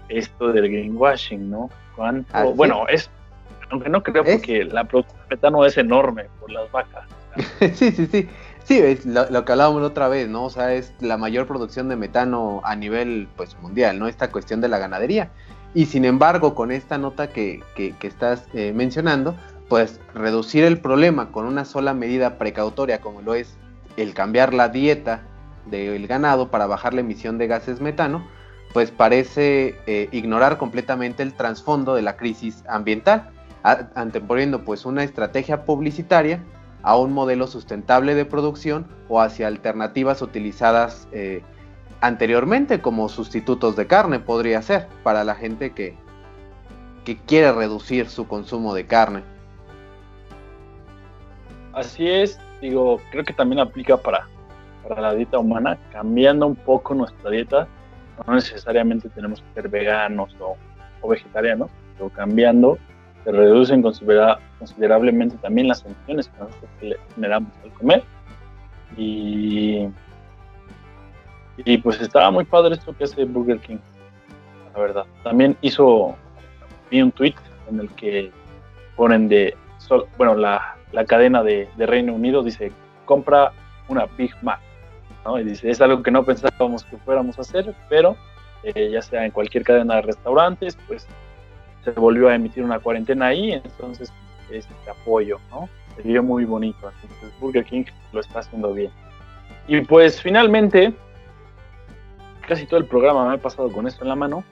esto 0.09 0.51
del 0.51 0.69
greenwashing, 0.69 1.49
¿no? 1.49 1.69
¿Cuánto? 1.95 2.53
Bueno, 2.53 2.85
es, 2.87 3.09
aunque 3.69 3.89
no 3.89 4.03
creo 4.03 4.23
porque 4.23 4.65
la 4.65 4.83
producción 4.83 5.17
de 5.21 5.35
metano 5.35 5.65
es 5.65 5.77
enorme 5.77 6.25
por 6.39 6.51
las 6.51 6.71
vacas. 6.71 7.05
sí, 7.73 7.91
sí, 7.91 8.07
sí. 8.07 8.29
Sí, 8.63 8.77
es 8.77 9.05
lo, 9.05 9.45
que 9.45 9.51
hablábamos 9.51 9.81
otra 9.83 10.07
vez, 10.07 10.29
¿no? 10.29 10.45
O 10.45 10.49
sea, 10.49 10.73
es 10.73 10.93
la 10.99 11.17
mayor 11.17 11.47
producción 11.47 11.89
de 11.89 11.95
metano 11.95 12.61
a 12.63 12.75
nivel 12.75 13.27
pues 13.35 13.57
mundial, 13.61 13.99
¿no? 13.99 14.07
Esta 14.07 14.31
cuestión 14.31 14.61
de 14.61 14.67
la 14.67 14.77
ganadería. 14.77 15.31
Y 15.73 15.85
sin 15.85 16.05
embargo, 16.05 16.53
con 16.53 16.71
esta 16.71 16.97
nota 16.97 17.27
que, 17.27 17.61
que, 17.75 17.95
estás 18.01 18.45
eh, 18.53 18.73
mencionando, 18.73 19.35
pues 19.69 19.99
reducir 20.13 20.63
el 20.63 20.79
problema 20.79 21.31
con 21.31 21.45
una 21.45 21.65
sola 21.65 21.93
medida 21.93 22.37
precautoria 22.37 22.99
como 22.99 23.21
lo 23.21 23.35
es 23.35 23.57
el 23.97 24.13
cambiar 24.13 24.53
la 24.53 24.69
dieta 24.69 25.21
del 25.69 26.07
ganado 26.07 26.49
para 26.51 26.67
bajar 26.67 26.93
la 26.93 27.01
emisión 27.01 27.37
de 27.37 27.47
gases 27.47 27.79
metano, 27.79 28.27
pues 28.73 28.91
parece 28.91 29.75
eh, 29.85 30.09
ignorar 30.11 30.57
completamente 30.57 31.23
el 31.23 31.33
trasfondo 31.33 31.95
de 31.95 32.01
la 32.01 32.17
crisis 32.17 32.63
ambiental, 32.67 33.29
anteponiendo 33.63 34.63
pues 34.63 34.85
una 34.85 35.03
estrategia 35.03 35.65
publicitaria 35.65 36.43
a 36.83 36.97
un 36.97 37.13
modelo 37.13 37.47
sustentable 37.47 38.15
de 38.15 38.25
producción 38.25 38.87
o 39.07 39.21
hacia 39.21 39.47
alternativas 39.47 40.21
utilizadas 40.21 41.07
eh, 41.11 41.43
anteriormente 42.01 42.81
como 42.81 43.09
sustitutos 43.09 43.75
de 43.75 43.87
carne 43.87 44.19
podría 44.19 44.61
ser 44.61 44.87
para 45.03 45.23
la 45.23 45.35
gente 45.35 45.71
que, 45.71 45.95
que 47.05 47.17
quiere 47.17 47.51
reducir 47.51 48.09
su 48.09 48.27
consumo 48.27 48.73
de 48.73 48.87
carne. 48.87 49.23
Así 51.73 52.07
es, 52.07 52.39
digo, 52.59 52.99
creo 53.11 53.23
que 53.23 53.33
también 53.33 53.59
aplica 53.59 53.97
para, 53.97 54.27
para 54.87 55.01
la 55.01 55.13
dieta 55.13 55.39
humana, 55.39 55.77
cambiando 55.91 56.47
un 56.47 56.55
poco 56.55 56.93
nuestra 56.93 57.29
dieta 57.29 57.67
no 58.27 58.35
necesariamente 58.35 59.09
tenemos 59.09 59.41
que 59.41 59.61
ser 59.61 59.69
veganos 59.69 60.35
o, 60.39 60.57
vegetarianos, 61.07 61.69
pero 61.97 62.09
cambiando 62.09 62.77
se 63.23 63.31
reducen 63.31 63.81
considerablemente 63.81 65.37
también 65.37 65.67
las 65.67 65.85
emisiones 65.85 66.27
que 66.27 66.39
nosotros 66.39 66.99
generamos 67.15 67.51
al 67.63 67.71
comer. 67.73 68.03
Y, 68.97 69.87
y 71.57 71.77
pues 71.77 72.01
estaba 72.01 72.31
muy 72.31 72.45
padre 72.45 72.75
esto 72.75 72.95
que 72.95 73.05
hace 73.05 73.25
Burger 73.25 73.59
King, 73.59 73.77
la 74.73 74.79
verdad. 74.79 75.05
También 75.23 75.55
hizo, 75.61 76.15
vi 76.89 77.01
un 77.01 77.11
tweet 77.11 77.35
en 77.69 77.79
el 77.79 77.89
que 77.91 78.31
ponen 78.95 79.29
de, 79.29 79.55
bueno, 80.17 80.35
la, 80.35 80.75
la 80.91 81.05
cadena 81.05 81.43
de, 81.43 81.69
de 81.77 81.85
Reino 81.85 82.13
Unido 82.13 82.43
dice, 82.43 82.71
compra 83.05 83.51
una 83.87 84.05
Big 84.17 84.31
Mac 84.41 84.59
y 85.39 85.43
dice, 85.43 85.69
es 85.69 85.79
algo 85.81 86.01
que 86.01 86.11
no 86.11 86.23
pensábamos 86.23 86.83
que 86.83 86.97
fuéramos 86.97 87.37
a 87.37 87.41
hacer, 87.41 87.75
pero 87.89 88.17
eh, 88.63 88.89
ya 88.91 89.01
sea 89.01 89.25
en 89.25 89.31
cualquier 89.31 89.63
cadena 89.63 89.95
de 89.97 90.01
restaurantes, 90.01 90.77
pues 90.87 91.07
se 91.83 91.91
volvió 91.91 92.29
a 92.29 92.35
emitir 92.35 92.63
una 92.63 92.79
cuarentena 92.79 93.27
ahí, 93.27 93.53
entonces 93.53 94.11
este 94.51 94.73
apoyo, 94.89 95.39
¿no? 95.49 95.69
Se 95.95 96.03
vio 96.03 96.23
muy 96.23 96.45
bonito, 96.45 96.91
entonces 97.03 97.39
Burger 97.39 97.65
King 97.65 97.85
lo 98.13 98.21
está 98.21 98.39
haciendo 98.39 98.73
bien. 98.73 98.91
Y 99.67 99.81
pues 99.81 100.21
finalmente, 100.21 100.93
casi 102.47 102.65
todo 102.65 102.79
el 102.79 102.85
programa 102.85 103.27
me 103.27 103.35
ha 103.35 103.37
pasado 103.37 103.71
con 103.71 103.87
esto 103.87 104.03
en 104.03 104.09
la 104.09 104.15
mano. 104.15 104.43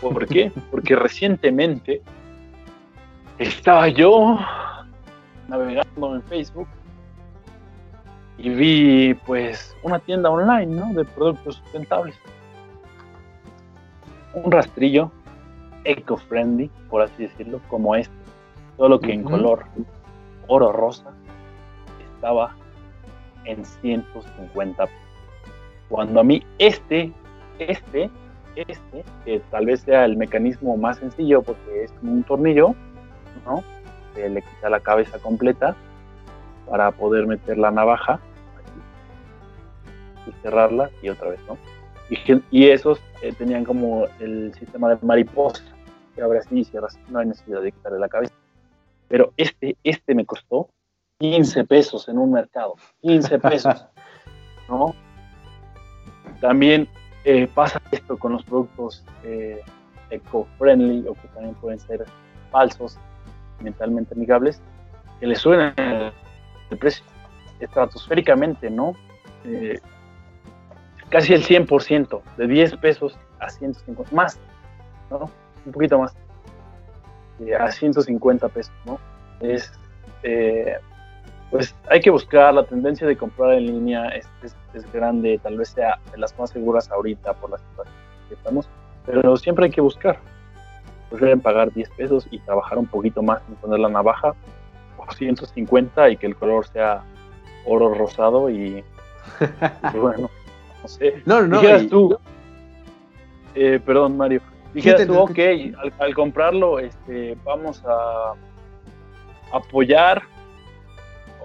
¿Por 0.00 0.26
qué? 0.26 0.52
Porque 0.70 0.96
recientemente 0.96 2.02
estaba 3.38 3.88
yo 3.88 4.38
navegando 5.48 6.14
en 6.14 6.22
Facebook 6.24 6.68
y 8.38 8.50
vi 8.50 9.14
pues 9.26 9.76
una 9.82 9.98
tienda 9.98 10.30
online 10.30 10.66
¿no? 10.66 10.92
de 10.92 11.04
productos 11.04 11.56
sustentables. 11.56 12.14
Un 14.34 14.52
rastrillo 14.52 15.10
eco-friendly, 15.84 16.70
por 16.90 17.02
así 17.02 17.24
decirlo, 17.24 17.60
como 17.68 17.94
este, 17.96 18.14
solo 18.76 19.00
que 19.00 19.12
en 19.12 19.22
color 19.22 19.64
oro 20.48 20.72
rosa, 20.72 21.12
estaba 22.14 22.56
en 23.44 23.64
150 23.64 24.84
Cuando 25.88 26.20
a 26.20 26.24
mí 26.24 26.42
este, 26.58 27.12
este, 27.58 28.10
este, 28.56 29.04
que 29.24 29.40
tal 29.50 29.66
vez 29.66 29.80
sea 29.82 30.04
el 30.04 30.16
mecanismo 30.16 30.76
más 30.76 30.98
sencillo 30.98 31.42
porque 31.42 31.84
es 31.84 31.92
como 31.92 32.12
un 32.12 32.24
tornillo, 32.24 32.74
¿no? 33.46 33.62
Se 34.14 34.28
le 34.28 34.42
quita 34.42 34.68
la 34.68 34.80
cabeza 34.80 35.18
completa 35.18 35.76
para 36.68 36.90
poder 36.90 37.26
meter 37.26 37.56
la 37.56 37.70
navaja 37.70 38.20
y 40.26 40.32
cerrarla 40.42 40.90
y 41.02 41.08
otra 41.08 41.30
vez, 41.30 41.40
¿no? 41.48 41.56
Y, 42.50 42.68
esos 42.68 43.00
eh, 43.22 43.32
tenían 43.32 43.64
como 43.64 44.06
el 44.18 44.54
sistema 44.54 44.88
de 44.88 44.98
mariposa, 45.02 45.62
que 46.14 46.22
abre 46.22 46.38
así 46.38 46.60
y 46.60 46.64
cierra 46.64 46.86
así, 46.86 46.98
no 47.08 47.18
hay 47.18 47.26
necesidad 47.26 47.60
de 47.60 47.72
quitarle 47.72 47.98
la 47.98 48.08
cabeza. 48.08 48.34
Pero 49.08 49.32
este, 49.36 49.76
este 49.84 50.14
me 50.14 50.24
costó 50.24 50.68
15 51.18 51.64
pesos 51.64 52.08
en 52.08 52.18
un 52.18 52.32
mercado, 52.32 52.76
15 53.02 53.38
pesos, 53.50 53.86
¿no? 54.68 54.94
También 56.40 56.88
eh, 57.24 57.48
pasa 57.52 57.82
esto 57.90 58.16
con 58.16 58.32
los 58.32 58.44
productos 58.44 59.04
eh, 59.24 59.60
eco-friendly 60.10 61.06
o 61.08 61.14
que 61.14 61.28
también 61.28 61.54
pueden 61.56 61.78
ser 61.78 62.04
falsos, 62.50 62.98
mentalmente 63.60 64.14
amigables, 64.14 64.62
que 65.20 65.26
le 65.26 65.34
suben 65.34 65.74
el 65.76 66.78
precio 66.78 67.04
estratosféricamente, 67.60 68.70
¿no? 68.70 68.94
Eh, 69.44 69.80
casi 71.08 71.34
el 71.34 71.44
100%, 71.44 72.20
de 72.36 72.46
10 72.46 72.76
pesos 72.76 73.18
a 73.40 73.48
150, 73.48 74.14
más, 74.14 74.38
¿no? 75.10 75.30
Un 75.64 75.72
poquito 75.72 75.98
más, 75.98 76.14
eh, 77.40 77.54
a 77.54 77.70
150 77.70 78.48
pesos, 78.48 78.72
¿no? 78.84 78.98
Es, 79.40 79.72
eh, 80.22 80.76
pues 81.50 81.74
hay 81.88 82.00
que 82.00 82.10
buscar 82.10 82.52
la 82.52 82.64
tendencia 82.64 83.06
de 83.06 83.16
comprar 83.16 83.54
en 83.54 83.66
línea, 83.66 84.08
es, 84.08 84.28
es, 84.42 84.92
grande, 84.92 85.40
tal 85.42 85.56
vez 85.56 85.70
sea 85.70 85.98
de 86.12 86.18
las 86.18 86.38
más 86.38 86.50
seguras 86.50 86.90
ahorita 86.90 87.32
por 87.34 87.50
la 87.50 87.58
situación 87.58 87.94
que 88.28 88.34
estamos, 88.34 88.68
pero 89.06 89.36
siempre 89.36 89.66
hay 89.66 89.70
que 89.70 89.80
buscar. 89.80 90.18
Prefieren 91.08 91.40
pagar 91.40 91.72
10 91.72 91.88
pesos 91.90 92.28
y 92.30 92.38
trabajar 92.40 92.76
un 92.76 92.86
poquito 92.86 93.22
más 93.22 93.40
en 93.48 93.54
poner 93.56 93.80
la 93.80 93.88
navaja, 93.88 94.34
o 94.98 95.10
150 95.10 96.10
y 96.10 96.16
que 96.18 96.26
el 96.26 96.36
color 96.36 96.66
sea 96.66 97.02
oro 97.64 97.94
rosado 97.94 98.50
y, 98.50 98.84
bueno, 99.94 100.28
no 100.82 100.88
sé. 100.88 101.22
No, 101.24 101.42
no, 101.42 101.60
Dijeras 101.60 101.88
tú, 101.88 102.18
eh, 103.54 103.80
perdón 103.84 104.16
Mario, 104.16 104.40
dijeras 104.74 105.06
tú, 105.06 105.18
ok, 105.18 105.38
al, 105.98 106.14
comprarlo 106.14 106.78
este, 106.78 107.36
vamos 107.44 107.82
a 107.84 108.34
apoyar 109.52 110.22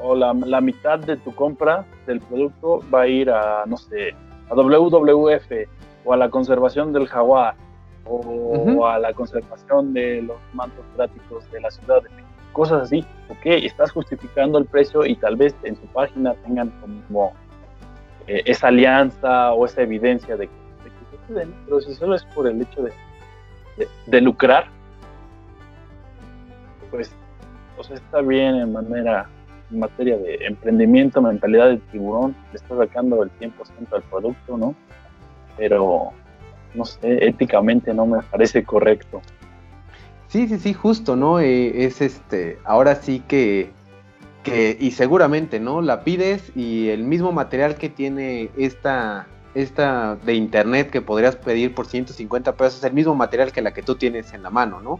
o 0.01 0.15
la, 0.15 0.33
la, 0.33 0.59
mitad 0.59 0.99
de 0.99 1.17
tu 1.17 1.33
compra 1.33 1.85
del 2.05 2.19
producto 2.19 2.81
va 2.93 3.01
a 3.01 3.07
ir 3.07 3.29
a, 3.29 3.63
no 3.65 3.77
sé, 3.77 4.13
a 4.49 4.55
WWF 4.55 5.51
o 6.03 6.13
a 6.13 6.17
la 6.17 6.29
conservación 6.29 6.91
del 6.91 7.07
jaguar 7.07 7.55
o, 8.05 8.85
a 8.85 8.99
la 8.99 9.13
conservación 9.13 9.93
de 9.93 10.21
los 10.23 10.37
mantos 10.53 10.85
prácticos 10.95 11.49
de 11.51 11.61
la 11.61 11.71
ciudad 11.71 12.03
de 12.03 12.09
México 12.09 12.33
cosas 12.53 12.83
así. 12.83 13.03
Ok, 13.29 13.45
estás 13.45 13.91
justificando 13.91 14.57
el 14.57 14.65
precio 14.65 15.05
y 15.05 15.15
tal 15.15 15.35
vez 15.35 15.55
en 15.63 15.75
tu 15.75 15.87
página 15.87 16.33
tengan 16.45 16.69
como 17.09 17.33
eh, 18.27 18.43
esa 18.45 18.67
alianza 18.67 19.53
o 19.53 19.65
esa 19.65 19.81
evidencia 19.81 20.35
de 20.37 20.47
que, 20.47 21.33
de 21.33 21.47
pero 21.65 21.81
si 21.81 21.93
solo 21.95 22.15
es 22.15 22.23
por 22.25 22.47
el 22.47 22.61
hecho 22.61 22.83
de, 22.83 22.91
de, 24.07 24.21
lucrar, 24.21 24.67
pues 26.89 27.11
está 27.91 28.21
bien 28.21 28.55
en 28.55 28.71
manera 28.71 29.27
en 29.71 29.79
materia 29.79 30.17
de 30.17 30.35
emprendimiento, 30.45 31.21
mentalidad 31.21 31.69
de 31.69 31.77
tiburón, 31.91 32.35
le 32.51 32.57
estás 32.57 32.77
sacando 32.77 33.23
el 33.23 33.31
100% 33.39 33.51
al 33.91 34.03
producto, 34.03 34.57
¿no? 34.57 34.75
Pero, 35.57 36.11
no 36.73 36.85
sé, 36.85 37.25
éticamente 37.27 37.93
no 37.93 38.05
me 38.05 38.21
parece 38.23 38.63
correcto. 38.63 39.21
Sí, 40.27 40.47
sí, 40.47 40.57
sí, 40.59 40.73
justo, 40.73 41.15
¿no? 41.15 41.39
Eh, 41.39 41.85
es 41.85 42.01
este, 42.01 42.59
ahora 42.63 42.95
sí 42.95 43.21
que, 43.27 43.71
que, 44.43 44.77
y 44.79 44.91
seguramente, 44.91 45.59
¿no? 45.59 45.81
La 45.81 46.03
pides 46.03 46.51
y 46.55 46.89
el 46.89 47.03
mismo 47.03 47.31
material 47.31 47.75
que 47.75 47.89
tiene 47.89 48.51
esta, 48.57 49.27
esta 49.55 50.15
de 50.17 50.35
internet 50.35 50.89
que 50.89 51.01
podrías 51.01 51.35
pedir 51.35 51.73
por 51.73 51.87
150 51.87 52.55
pesos, 52.55 52.79
es 52.79 52.83
el 52.83 52.93
mismo 52.93 53.15
material 53.15 53.51
que 53.51 53.61
la 53.61 53.73
que 53.73 53.83
tú 53.83 53.95
tienes 53.95 54.33
en 54.33 54.43
la 54.43 54.49
mano, 54.49 54.81
¿no? 54.81 54.99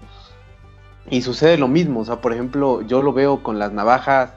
Y 1.10 1.22
sucede 1.22 1.58
lo 1.58 1.68
mismo, 1.68 2.00
o 2.00 2.06
sea, 2.06 2.22
por 2.22 2.34
ejemplo, 2.34 2.82
yo 2.82 3.02
lo 3.02 3.14
veo 3.14 3.44
con 3.44 3.60
las 3.60 3.74
navajas 3.74 4.34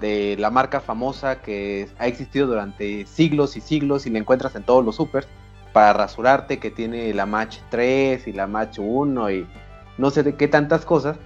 de 0.00 0.36
la 0.38 0.50
marca 0.50 0.80
famosa 0.80 1.40
que 1.40 1.88
ha 1.98 2.06
existido 2.06 2.46
durante 2.46 3.06
siglos 3.06 3.56
y 3.56 3.60
siglos 3.60 4.06
y 4.06 4.10
la 4.10 4.18
encuentras 4.18 4.54
en 4.56 4.62
todos 4.62 4.84
los 4.84 4.96
supers 4.96 5.28
para 5.72 5.92
rasurarte, 5.92 6.58
que 6.58 6.70
tiene 6.70 7.12
la 7.12 7.26
Match 7.26 7.58
3 7.70 8.26
y 8.28 8.32
la 8.32 8.46
Match 8.46 8.78
1 8.78 9.30
y 9.30 9.46
no 9.98 10.10
sé 10.10 10.22
de 10.22 10.34
qué 10.34 10.48
tantas 10.48 10.86
cosas. 10.86 11.18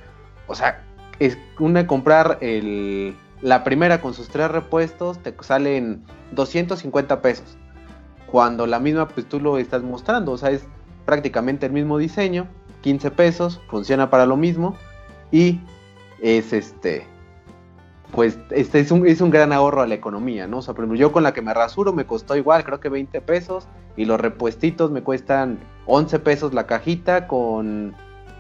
O 0.49 0.57
sea, 0.57 0.83
es 1.21 1.39
una 1.59 1.87
comprar 1.87 2.39
el, 2.41 3.15
la 3.43 3.63
primera 3.63 4.01
con 4.01 4.15
sus 4.15 4.29
tres 4.29 4.51
repuestos 4.51 5.19
te 5.19 5.35
salen 5.41 6.03
250 6.33 7.23
pesos. 7.23 7.57
Cuando 8.27 8.67
la 8.67 8.81
misma, 8.81 9.07
pues 9.09 9.29
tú 9.29 9.39
lo 9.39 9.59
estás 9.59 9.83
mostrando. 9.83 10.33
O 10.33 10.39
sea, 10.39 10.51
es 10.51 10.67
prácticamente 11.05 11.67
el 11.67 11.73
mismo 11.73 11.99
diseño, 11.99 12.49
15 12.81 13.11
pesos, 13.11 13.61
funciona 13.69 14.09
para 14.09 14.27
lo 14.27 14.37
mismo. 14.37 14.77
Y 15.31 15.61
es 16.23 16.53
este, 16.53 17.07
pues 18.13 18.39
este 18.51 18.81
es 18.81 18.91
un, 18.91 19.07
es 19.07 19.21
un 19.21 19.31
gran 19.31 19.53
ahorro 19.53 19.83
a 19.83 19.87
la 19.87 19.95
economía, 19.95 20.47
¿no? 20.47 20.59
O 20.59 20.63
sea, 20.63 20.75
por 20.75 20.85
ejemplo, 20.85 20.99
yo 20.99 21.13
con 21.13 21.23
la 21.23 21.35
que 21.35 21.43
me 21.43 21.53
rasuro 21.53 21.93
me 21.93 22.07
costó 22.07 22.37
igual, 22.37 22.65
creo 22.65 22.81
que 22.81 22.89
20 22.89 23.21
pesos. 23.21 23.69
Y 23.97 24.07
los 24.07 24.21
repuestitos 24.21 24.91
me 24.91 25.03
cuestan 25.03 25.59
11 25.87 26.19
pesos 26.21 26.55
la 26.55 26.67
cajita 26.67 27.27
con 27.27 27.95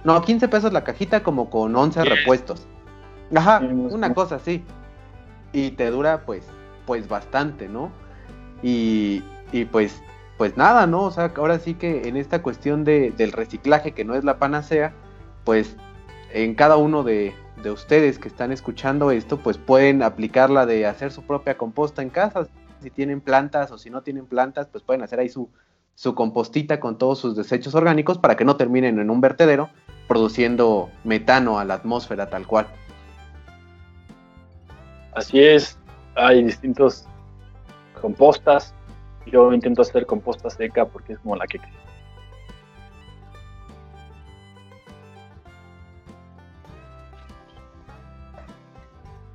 no, 0.04 0.22
15 0.22 0.48
pesos 0.48 0.72
la 0.72 0.84
cajita 0.84 1.22
como 1.22 1.50
con 1.50 1.74
11 1.74 2.04
repuestos. 2.04 2.66
Ajá, 3.34 3.58
una 3.60 4.14
cosa 4.14 4.36
así. 4.36 4.64
Y 5.52 5.72
te 5.72 5.90
dura 5.90 6.22
pues 6.24 6.44
pues 6.86 7.08
bastante, 7.08 7.68
¿no? 7.68 7.90
Y, 8.62 9.22
y 9.52 9.64
pues 9.64 10.02
pues 10.36 10.56
nada, 10.56 10.86
¿no? 10.86 11.02
O 11.02 11.10
sea, 11.10 11.32
ahora 11.36 11.58
sí 11.58 11.74
que 11.74 12.08
en 12.08 12.16
esta 12.16 12.42
cuestión 12.42 12.82
de, 12.82 13.10
del 13.10 13.30
reciclaje 13.30 13.92
que 13.92 14.06
no 14.06 14.14
es 14.14 14.24
la 14.24 14.38
panacea, 14.38 14.94
pues 15.44 15.76
en 16.32 16.54
cada 16.54 16.78
uno 16.78 17.02
de, 17.02 17.34
de 17.62 17.70
ustedes 17.70 18.18
que 18.18 18.28
están 18.28 18.50
escuchando 18.50 19.10
esto, 19.10 19.38
pues 19.38 19.58
pueden 19.58 20.02
aplicarla 20.02 20.64
de 20.64 20.86
hacer 20.86 21.12
su 21.12 21.22
propia 21.22 21.58
composta 21.58 22.00
en 22.00 22.08
casa. 22.08 22.48
Si 22.80 22.90
tienen 22.90 23.20
plantas 23.20 23.70
o 23.70 23.76
si 23.76 23.90
no 23.90 24.00
tienen 24.00 24.24
plantas, 24.24 24.66
pues 24.68 24.82
pueden 24.82 25.02
hacer 25.02 25.20
ahí 25.20 25.28
su, 25.28 25.50
su 26.00 26.14
compostita 26.14 26.80
con 26.80 26.96
todos 26.96 27.18
sus 27.18 27.36
desechos 27.36 27.74
orgánicos 27.74 28.16
para 28.16 28.34
que 28.34 28.46
no 28.46 28.56
terminen 28.56 28.98
en 29.00 29.10
un 29.10 29.20
vertedero 29.20 29.68
produciendo 30.08 30.88
metano 31.04 31.58
a 31.58 31.64
la 31.66 31.74
atmósfera 31.74 32.30
tal 32.30 32.46
cual. 32.46 32.68
Así 35.12 35.44
es, 35.44 35.78
hay 36.14 36.42
distintos 36.42 37.04
compostas. 38.00 38.74
Yo 39.26 39.52
intento 39.52 39.82
hacer 39.82 40.06
composta 40.06 40.48
seca 40.48 40.86
porque 40.86 41.12
es 41.12 41.18
como 41.18 41.36
la 41.36 41.46
que 41.46 41.60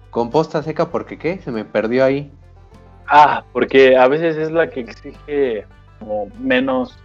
Composta 0.10 0.64
seca 0.64 0.90
porque 0.90 1.20
qué? 1.20 1.38
Se 1.38 1.52
me 1.52 1.64
perdió 1.64 2.04
ahí. 2.04 2.32
Ah, 3.06 3.44
porque 3.54 3.96
a 3.96 4.08
veces 4.08 4.36
es 4.36 4.50
la 4.50 4.68
que 4.68 4.80
exige 4.80 5.68
como 6.00 6.28
menos, 6.40 6.98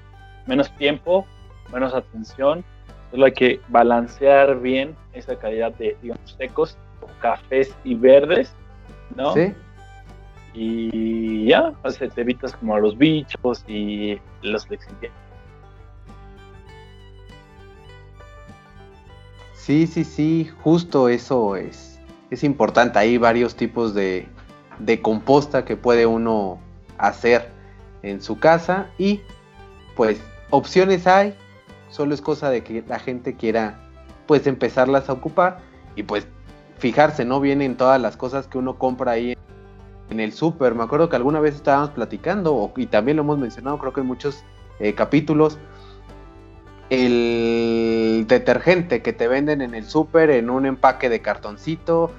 menos 0.46 0.70
tiempo, 0.76 1.26
menos 1.72 1.94
atención 1.94 2.64
Solo 3.10 3.26
hay 3.26 3.32
que 3.32 3.60
balancear 3.68 4.60
bien 4.60 4.94
esa 5.12 5.36
calidad 5.36 5.72
de, 5.74 5.96
digamos, 6.00 6.36
secos, 6.38 6.78
cafés 7.20 7.74
y 7.82 7.94
verdes, 7.94 8.54
¿no? 9.16 9.34
Sí. 9.34 9.52
Y 10.54 11.46
ya, 11.46 11.72
o 11.82 11.90
sea, 11.90 12.08
te 12.08 12.20
evitas 12.20 12.54
como 12.54 12.74
a 12.74 12.80
los 12.80 12.96
bichos 12.96 13.64
y 13.66 14.18
los 14.42 14.66
flexibles. 14.66 15.10
Sí, 19.54 19.86
sí, 19.86 20.04
sí, 20.04 20.50
justo 20.62 21.08
eso 21.08 21.56
es, 21.56 22.00
es 22.30 22.44
importante. 22.44 22.98
Hay 22.98 23.18
varios 23.18 23.56
tipos 23.56 23.92
de, 23.92 24.26
de 24.78 25.02
composta 25.02 25.64
que 25.64 25.76
puede 25.76 26.06
uno 26.06 26.60
hacer 26.96 27.50
en 28.02 28.22
su 28.22 28.38
casa 28.38 28.90
y 28.98 29.20
pues 29.96 30.20
opciones 30.50 31.06
hay, 31.06 31.34
solo 31.88 32.14
es 32.14 32.20
cosa 32.20 32.50
de 32.50 32.62
que 32.62 32.82
la 32.86 32.98
gente 32.98 33.36
quiera 33.36 33.80
pues 34.26 34.46
empezarlas 34.46 35.08
a 35.08 35.14
ocupar 35.14 35.58
y 35.96 36.02
pues 36.02 36.26
fijarse, 36.78 37.24
¿no? 37.24 37.40
Vienen 37.40 37.76
todas 37.76 38.00
las 38.00 38.16
cosas 38.16 38.46
que 38.46 38.58
uno 38.58 38.78
compra 38.78 39.12
ahí 39.12 39.36
en 40.08 40.20
el 40.20 40.32
súper. 40.32 40.74
Me 40.74 40.82
acuerdo 40.82 41.08
que 41.08 41.16
alguna 41.16 41.40
vez 41.40 41.54
estábamos 41.54 41.90
platicando 41.90 42.72
y 42.76 42.86
también 42.86 43.16
lo 43.16 43.22
hemos 43.22 43.38
mencionado 43.38 43.78
creo 43.78 43.92
que 43.92 44.00
en 44.00 44.06
muchos 44.06 44.42
eh, 44.78 44.94
capítulos. 44.94 45.58
El 46.88 48.24
detergente 48.26 49.00
que 49.00 49.12
te 49.12 49.28
venden 49.28 49.60
en 49.62 49.74
el 49.74 49.84
súper 49.84 50.30
en 50.30 50.50
un 50.50 50.66
empaque 50.66 51.08
de 51.08 51.20
cartoncito, 51.20 52.10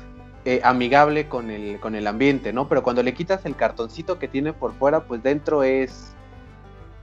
eh, 0.46 0.60
amigable 0.64 1.28
con 1.28 1.52
el, 1.52 1.80
con 1.80 1.96
el 1.96 2.08
ambiente, 2.08 2.52
¿no? 2.52 2.68
Pero 2.68 2.84
cuando 2.84 3.04
le 3.04 3.14
quitas 3.14 3.46
el 3.46 3.56
cartoncito 3.56 4.18
que 4.18 4.28
tiene 4.28 4.54
por 4.54 4.74
fuera, 4.74 5.02
pues 5.02 5.22
dentro 5.22 5.64
es 5.64 6.16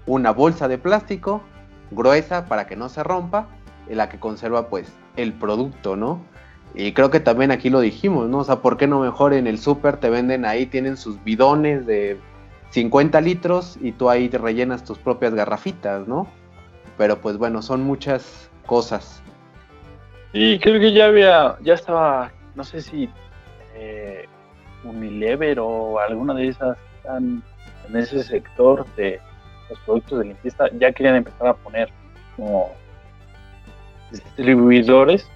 una 0.06 0.32
bolsa 0.32 0.66
de 0.66 0.78
plástico 0.78 1.42
gruesa 1.90 2.46
para 2.46 2.66
que 2.66 2.76
no 2.76 2.88
se 2.88 3.02
rompa, 3.02 3.48
en 3.88 3.98
la 3.98 4.08
que 4.08 4.18
conserva 4.18 4.68
pues 4.68 4.92
el 5.16 5.32
producto, 5.32 5.96
¿no? 5.96 6.20
Y 6.74 6.92
creo 6.92 7.10
que 7.10 7.20
también 7.20 7.50
aquí 7.50 7.70
lo 7.70 7.80
dijimos, 7.80 8.28
¿no? 8.28 8.38
O 8.38 8.44
sea, 8.44 8.56
¿por 8.56 8.76
qué 8.76 8.86
no 8.86 9.00
mejor 9.00 9.32
en 9.32 9.46
el 9.46 9.58
súper 9.58 9.96
te 9.98 10.10
venden 10.10 10.44
ahí, 10.44 10.66
tienen 10.66 10.96
sus 10.96 11.22
bidones 11.24 11.86
de 11.86 12.18
50 12.70 13.20
litros 13.20 13.78
y 13.80 13.92
tú 13.92 14.10
ahí 14.10 14.28
te 14.28 14.38
rellenas 14.38 14.84
tus 14.84 14.98
propias 14.98 15.34
garrafitas, 15.34 16.06
¿no? 16.06 16.26
Pero 16.96 17.20
pues 17.20 17.38
bueno, 17.38 17.62
son 17.62 17.82
muchas 17.82 18.50
cosas. 18.66 19.22
Y 20.32 20.58
creo 20.58 20.78
que 20.78 20.92
ya 20.92 21.06
había, 21.06 21.56
ya 21.62 21.74
estaba, 21.74 22.32
no 22.54 22.64
sé 22.64 22.82
si 22.82 23.08
eh, 23.78 24.24
Unilever 24.84 25.58
o 25.60 25.98
alguna 25.98 26.34
de 26.34 26.48
esas 26.48 26.78
están 26.96 27.42
en 27.88 27.96
ese 27.96 28.22
sector 28.22 28.86
de 28.94 29.20
los 29.68 29.78
productos 29.80 30.20
de 30.20 30.24
limpieza 30.26 30.68
ya 30.78 30.92
querían 30.92 31.16
empezar 31.16 31.48
a 31.48 31.54
poner 31.54 31.88
como 32.36 32.70
distribuidores, 34.10 35.28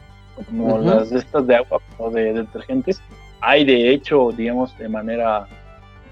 como 0.47 0.79
las 0.79 1.11
de 1.11 1.19
estas 1.19 1.47
de 1.47 1.57
agua 1.57 1.81
o 1.99 2.11
de 2.11 2.33
detergentes. 2.33 3.03
Hay 3.41 3.65
de 3.65 3.91
hecho, 3.91 4.31
digamos, 4.33 4.77
de 4.79 4.89
manera 4.89 5.47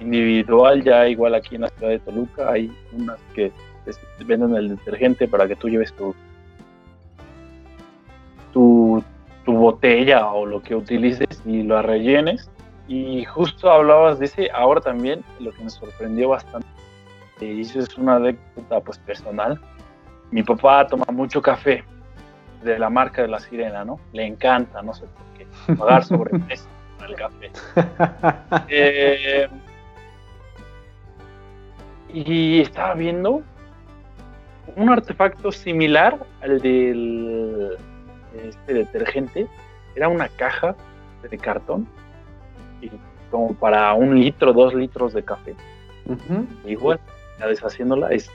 individual, 0.01 0.83
ya 0.83 1.09
igual 1.09 1.35
aquí 1.35 1.55
en 1.55 1.63
la 1.63 1.69
ciudad 1.69 1.91
de 1.91 1.99
Toluca, 2.01 2.51
hay 2.51 2.73
unas 2.93 3.19
que 3.35 3.53
venden 4.25 4.55
el 4.55 4.77
detergente 4.77 5.27
para 5.29 5.49
que 5.49 5.57
tú 5.57 5.69
lleves 5.69 5.93
tu, 5.95 6.15
tu, 8.53 9.03
tu 9.45 9.57
botella 9.57 10.27
o 10.27 10.47
lo 10.47 10.63
que 10.63 10.75
utilices 10.75 11.43
y 11.45 11.63
lo 11.63 11.81
rellenes. 11.83 12.51
Y 12.89 13.25
justo 13.25 13.71
hablabas 13.71 14.19
de 14.19 14.27
ese, 14.27 14.51
ahora 14.53 14.81
también 14.81 15.23
lo 15.39 15.53
que 15.53 15.63
me 15.63 15.71
sorprendió 15.71 16.31
bastante, 16.31 16.67
y 17.41 17.61
eso 17.61 17.79
es 17.79 17.97
una 17.97 18.17
anécdota 18.17 18.81
pues 18.81 18.99
personal, 18.99 19.61
mi 20.31 20.43
papá 20.43 20.87
toma 20.87 21.05
mucho 21.13 21.41
café 21.41 21.85
de 22.63 22.79
la 22.79 22.91
marca 22.91 23.23
de 23.23 23.29
la 23.29 23.39
sirena, 23.39 23.85
¿no? 23.85 24.01
Le 24.13 24.27
encanta, 24.27 24.83
no 24.83 24.93
sé 24.93 25.07
por 25.07 25.25
qué, 25.39 25.75
pagar 25.75 26.05
sobreprecio 26.05 26.69
el 27.07 27.15
café. 27.15 27.51
Eh, 28.69 29.49
y 32.13 32.61
estaba 32.61 32.95
viendo 32.95 33.43
un 34.77 34.89
artefacto 34.89 35.53
similar 35.53 36.19
al 36.43 36.61
del 36.61 37.77
este 38.35 38.75
detergente. 38.75 39.47
Era 39.95 40.09
una 40.09 40.29
caja 40.29 40.77
de 41.29 41.39
cartón 41.39 41.87
y 42.81 42.91
como 43.31 43.55
para 43.55 43.93
un 43.95 44.19
litro, 44.19 44.53
dos 44.53 44.75
litros 44.75 45.13
de 45.13 45.23
café. 45.23 45.55
Igual, 46.67 46.99
ya 47.39 47.47
deshaciéndola, 47.47 48.09
es, 48.09 48.31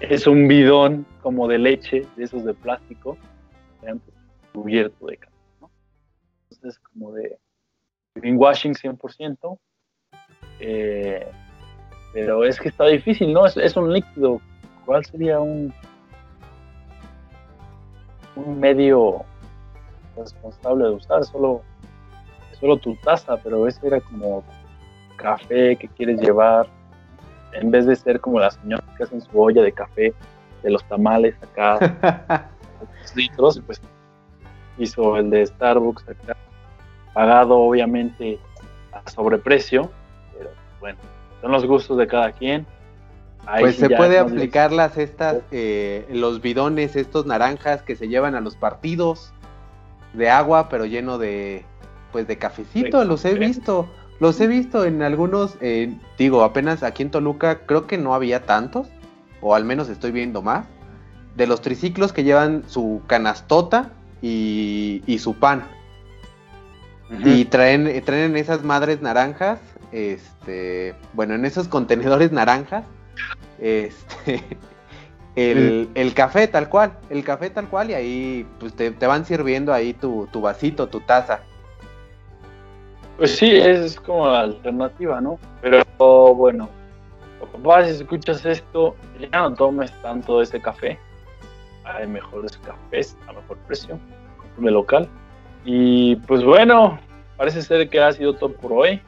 es 0.00 0.26
un 0.26 0.48
bidón 0.48 1.06
como 1.22 1.46
de 1.46 1.58
leche, 1.58 2.06
de 2.16 2.24
esos 2.24 2.44
de 2.44 2.54
plástico, 2.54 3.16
cubierto 4.52 5.06
de 5.06 5.16
café. 5.16 5.34
Entonces, 6.50 6.80
como 6.80 7.12
de 7.12 7.38
greenwashing 8.14 8.74
100%. 8.74 9.58
Eh, 10.60 11.26
pero 12.12 12.44
es 12.44 12.60
que 12.60 12.68
está 12.68 12.86
difícil, 12.86 13.32
¿no? 13.32 13.46
Es, 13.46 13.56
es 13.56 13.76
un 13.76 13.92
líquido. 13.92 14.40
¿Cuál 14.84 15.04
sería 15.04 15.40
un, 15.40 15.72
un 18.36 18.58
medio 18.60 19.22
responsable 20.16 20.84
de 20.84 20.90
usar? 20.90 21.24
Solo, 21.24 21.62
solo 22.58 22.76
tu 22.76 22.94
taza, 22.96 23.36
pero 23.36 23.66
ese 23.66 23.86
era 23.86 24.00
como 24.00 24.44
café 25.16 25.76
que 25.76 25.88
quieres 25.88 26.20
llevar. 26.20 26.66
En 27.52 27.70
vez 27.70 27.86
de 27.86 27.94
ser 27.94 28.20
como 28.20 28.40
las 28.40 28.54
señoras 28.54 28.84
que 28.96 29.04
hacen 29.04 29.20
su 29.20 29.40
olla 29.40 29.62
de 29.62 29.72
café 29.72 30.12
de 30.62 30.70
los 30.70 30.82
tamales 30.84 31.36
acá, 31.42 32.48
litros, 33.14 33.60
pues 33.64 33.80
hizo 34.78 35.16
el 35.16 35.30
de 35.30 35.46
Starbucks 35.46 36.08
acá 36.08 36.36
pagado 37.14 37.56
obviamente 37.58 38.38
a 38.92 39.08
sobreprecio, 39.08 39.90
pero 40.36 40.50
bueno, 40.80 40.98
son 41.40 41.52
los 41.52 41.64
gustos 41.64 41.96
de 41.96 42.06
cada 42.06 42.32
quien. 42.32 42.66
Pues 43.60 43.76
se 43.76 43.90
puede 43.90 44.18
aplicar 44.18 44.72
las 44.72 44.96
estas, 44.96 45.38
eh, 45.50 46.06
los 46.10 46.40
bidones, 46.40 46.96
estos 46.96 47.26
naranjas 47.26 47.82
que 47.82 47.96
se 47.96 48.08
llevan 48.08 48.34
a 48.34 48.40
los 48.40 48.56
partidos 48.56 49.32
de 50.12 50.30
agua, 50.30 50.68
pero 50.68 50.86
lleno 50.86 51.18
de, 51.18 51.64
pues 52.12 52.26
de 52.26 52.38
cafecito, 52.38 53.04
los 53.04 53.24
he 53.24 53.34
visto, 53.34 53.88
los 54.20 54.40
he 54.40 54.46
visto 54.46 54.84
en 54.84 55.02
algunos, 55.02 55.56
eh, 55.60 55.96
digo, 56.16 56.42
apenas 56.42 56.82
aquí 56.82 57.02
en 57.02 57.10
Toluca 57.10 57.66
creo 57.66 57.86
que 57.86 57.98
no 57.98 58.14
había 58.14 58.44
tantos, 58.44 58.88
o 59.40 59.54
al 59.54 59.64
menos 59.64 59.88
estoy 59.88 60.12
viendo 60.12 60.40
más, 60.40 60.66
de 61.36 61.46
los 61.46 61.60
triciclos 61.60 62.12
que 62.12 62.24
llevan 62.24 62.62
su 62.68 63.02
canastota 63.06 63.90
y, 64.22 65.02
y 65.06 65.18
su 65.18 65.34
pan. 65.34 65.64
Y 67.24 67.44
traen, 67.44 68.02
traen 68.04 68.36
esas 68.36 68.64
madres 68.64 69.02
naranjas, 69.02 69.60
este, 69.92 70.94
bueno, 71.12 71.34
en 71.34 71.44
esos 71.44 71.68
contenedores 71.68 72.32
naranjas, 72.32 72.84
este, 73.58 74.42
el, 75.36 76.14
café 76.14 76.48
tal 76.48 76.68
cual, 76.68 76.92
el 77.10 77.24
café 77.24 77.50
tal 77.50 77.68
cual, 77.68 77.90
y 77.90 77.94
ahí 77.94 78.46
pues 78.60 78.74
te, 78.74 78.90
van 78.90 79.24
sirviendo 79.24 79.72
ahí 79.72 79.94
tu, 79.94 80.28
vasito, 80.34 80.86
tu 80.86 81.00
taza. 81.00 81.40
Pues 83.16 83.36
sí, 83.36 83.56
es 83.56 83.96
como 84.00 84.26
la 84.26 84.40
alternativa, 84.40 85.20
¿no? 85.20 85.38
Pero 85.62 86.34
bueno, 86.34 86.68
papá, 87.52 87.84
si 87.84 87.90
escuchas 87.90 88.44
esto, 88.44 88.96
ya 89.20 89.40
no 89.40 89.54
tomes 89.54 89.92
tanto 90.02 90.42
ese 90.42 90.60
café. 90.60 90.98
Hay 91.84 92.06
mejores 92.06 92.56
cafés 92.58 93.16
a 93.28 93.32
mejor 93.32 93.58
precio, 93.66 93.98
de 94.56 94.70
local. 94.70 95.08
Y 95.64 96.16
pues 96.16 96.42
bueno, 96.42 96.98
parece 97.36 97.62
ser 97.62 97.88
que 97.88 98.00
ha 98.00 98.12
sido 98.12 98.34
todo 98.34 98.52
por 98.52 98.72
hoy. 98.72 99.00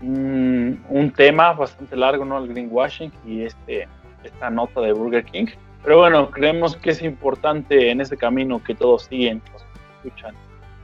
Mm, 0.00 0.45
un 0.88 1.10
tema 1.10 1.52
bastante 1.52 1.96
largo, 1.96 2.24
¿no? 2.24 2.38
El 2.38 2.48
greenwashing 2.48 3.12
y 3.24 3.42
este, 3.42 3.88
esta 4.24 4.50
nota 4.50 4.80
de 4.80 4.92
Burger 4.92 5.24
King. 5.24 5.46
Pero 5.82 5.98
bueno, 5.98 6.30
creemos 6.30 6.76
que 6.76 6.90
es 6.90 7.02
importante 7.02 7.90
en 7.90 8.00
ese 8.00 8.16
camino 8.16 8.62
que 8.62 8.74
todos 8.74 9.04
siguen, 9.04 9.40
los 9.52 9.64
escuchan, 10.04 10.34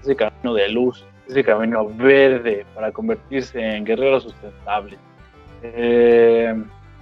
ese 0.01 0.15
camino 0.15 0.55
de 0.55 0.69
luz, 0.69 1.05
ese 1.29 1.43
camino 1.43 1.89
verde 1.89 2.65
para 2.75 2.93
convertirse 2.93 3.61
en 3.61 3.85
guerreros 3.85 4.25
sustentables. 4.25 4.99
Eh, 5.63 6.55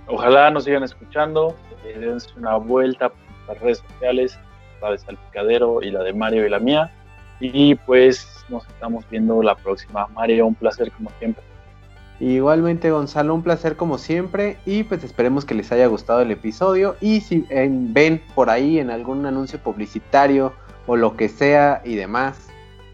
ojalá 0.07 0.51
nos 0.51 0.65
sigan 0.65 0.83
escuchando, 0.83 1.57
eh, 1.85 1.99
dense 1.99 2.31
una 2.37 2.57
vuelta 2.57 3.11
por 3.11 3.19
las 3.49 3.61
redes 3.61 3.79
sociales, 3.79 4.39
la 4.81 4.93
de 4.93 4.99
Salpicadero 4.99 5.83
y 5.83 5.91
la 5.91 6.03
de 6.03 6.13
Mario 6.13 6.47
y 6.47 6.51
la 6.51 6.59
mía. 6.59 6.91
Y 7.41 7.75
pues 7.75 8.45
nos 8.49 8.67
estamos 8.67 9.05
viendo 9.11 9.43
la 9.43 9.55
próxima. 9.55 10.07
Mario, 10.09 10.47
un 10.47 10.55
placer 10.55 10.91
como 10.93 11.11
siempre. 11.19 11.43
Igualmente 12.21 12.91
Gonzalo, 12.91 13.35
un 13.35 13.43
placer 13.43 13.77
como 13.77 13.97
siempre 13.97 14.59
y 14.67 14.83
pues 14.83 15.03
esperemos 15.05 15.47
que 15.47 15.55
les 15.55 15.73
haya 15.73 15.87
gustado 15.87 16.21
el 16.21 16.31
episodio 16.31 16.97
y 17.01 17.23
si 17.23 17.47
ven 17.49 18.23
por 18.35 18.51
ahí 18.51 18.79
en 18.79 18.91
algún 18.91 19.25
anuncio 19.25 19.59
publicitario 19.59 20.53
o 20.87 20.97
lo 20.97 21.17
que 21.17 21.31
sea 21.31 21.81
y 21.83 21.95
demás, 21.95 22.37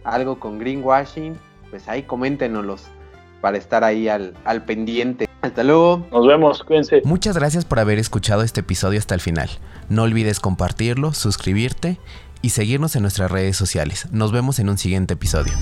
algo 0.05 0.39
con 0.39 0.61
greenwashing, 0.61 1.37
pues 1.71 1.89
ahí 1.89 2.05
coméntenoslos 2.05 2.85
para 3.41 3.59
estar 3.59 3.83
ahí 3.83 4.09
al, 4.09 4.35
al 4.45 4.65
pendiente. 4.65 5.29
Hasta 5.43 5.65
luego. 5.65 6.07
Nos 6.13 6.27
vemos, 6.27 6.63
cuídense. 6.63 7.03
Muchas 7.05 7.37
gracias 7.37 7.65
por 7.65 7.81
haber 7.81 7.99
escuchado 7.99 8.43
este 8.43 8.61
episodio 8.61 8.99
hasta 8.99 9.15
el 9.15 9.21
final. 9.21 9.51
No 9.89 10.05
olvides 10.05 10.41
compartirlo, 10.41 11.13
suscribirte 11.13 11.99
y 12.43 12.51
seguirnos 12.51 12.95
en 12.97 13.03
nuestras 13.03 13.31
redes 13.31 13.57
sociales. 13.57 14.09
Nos 14.13 14.31
vemos 14.31 14.59
en 14.59 14.69
un 14.69 14.79
siguiente 14.79 15.15
episodio. 15.15 15.53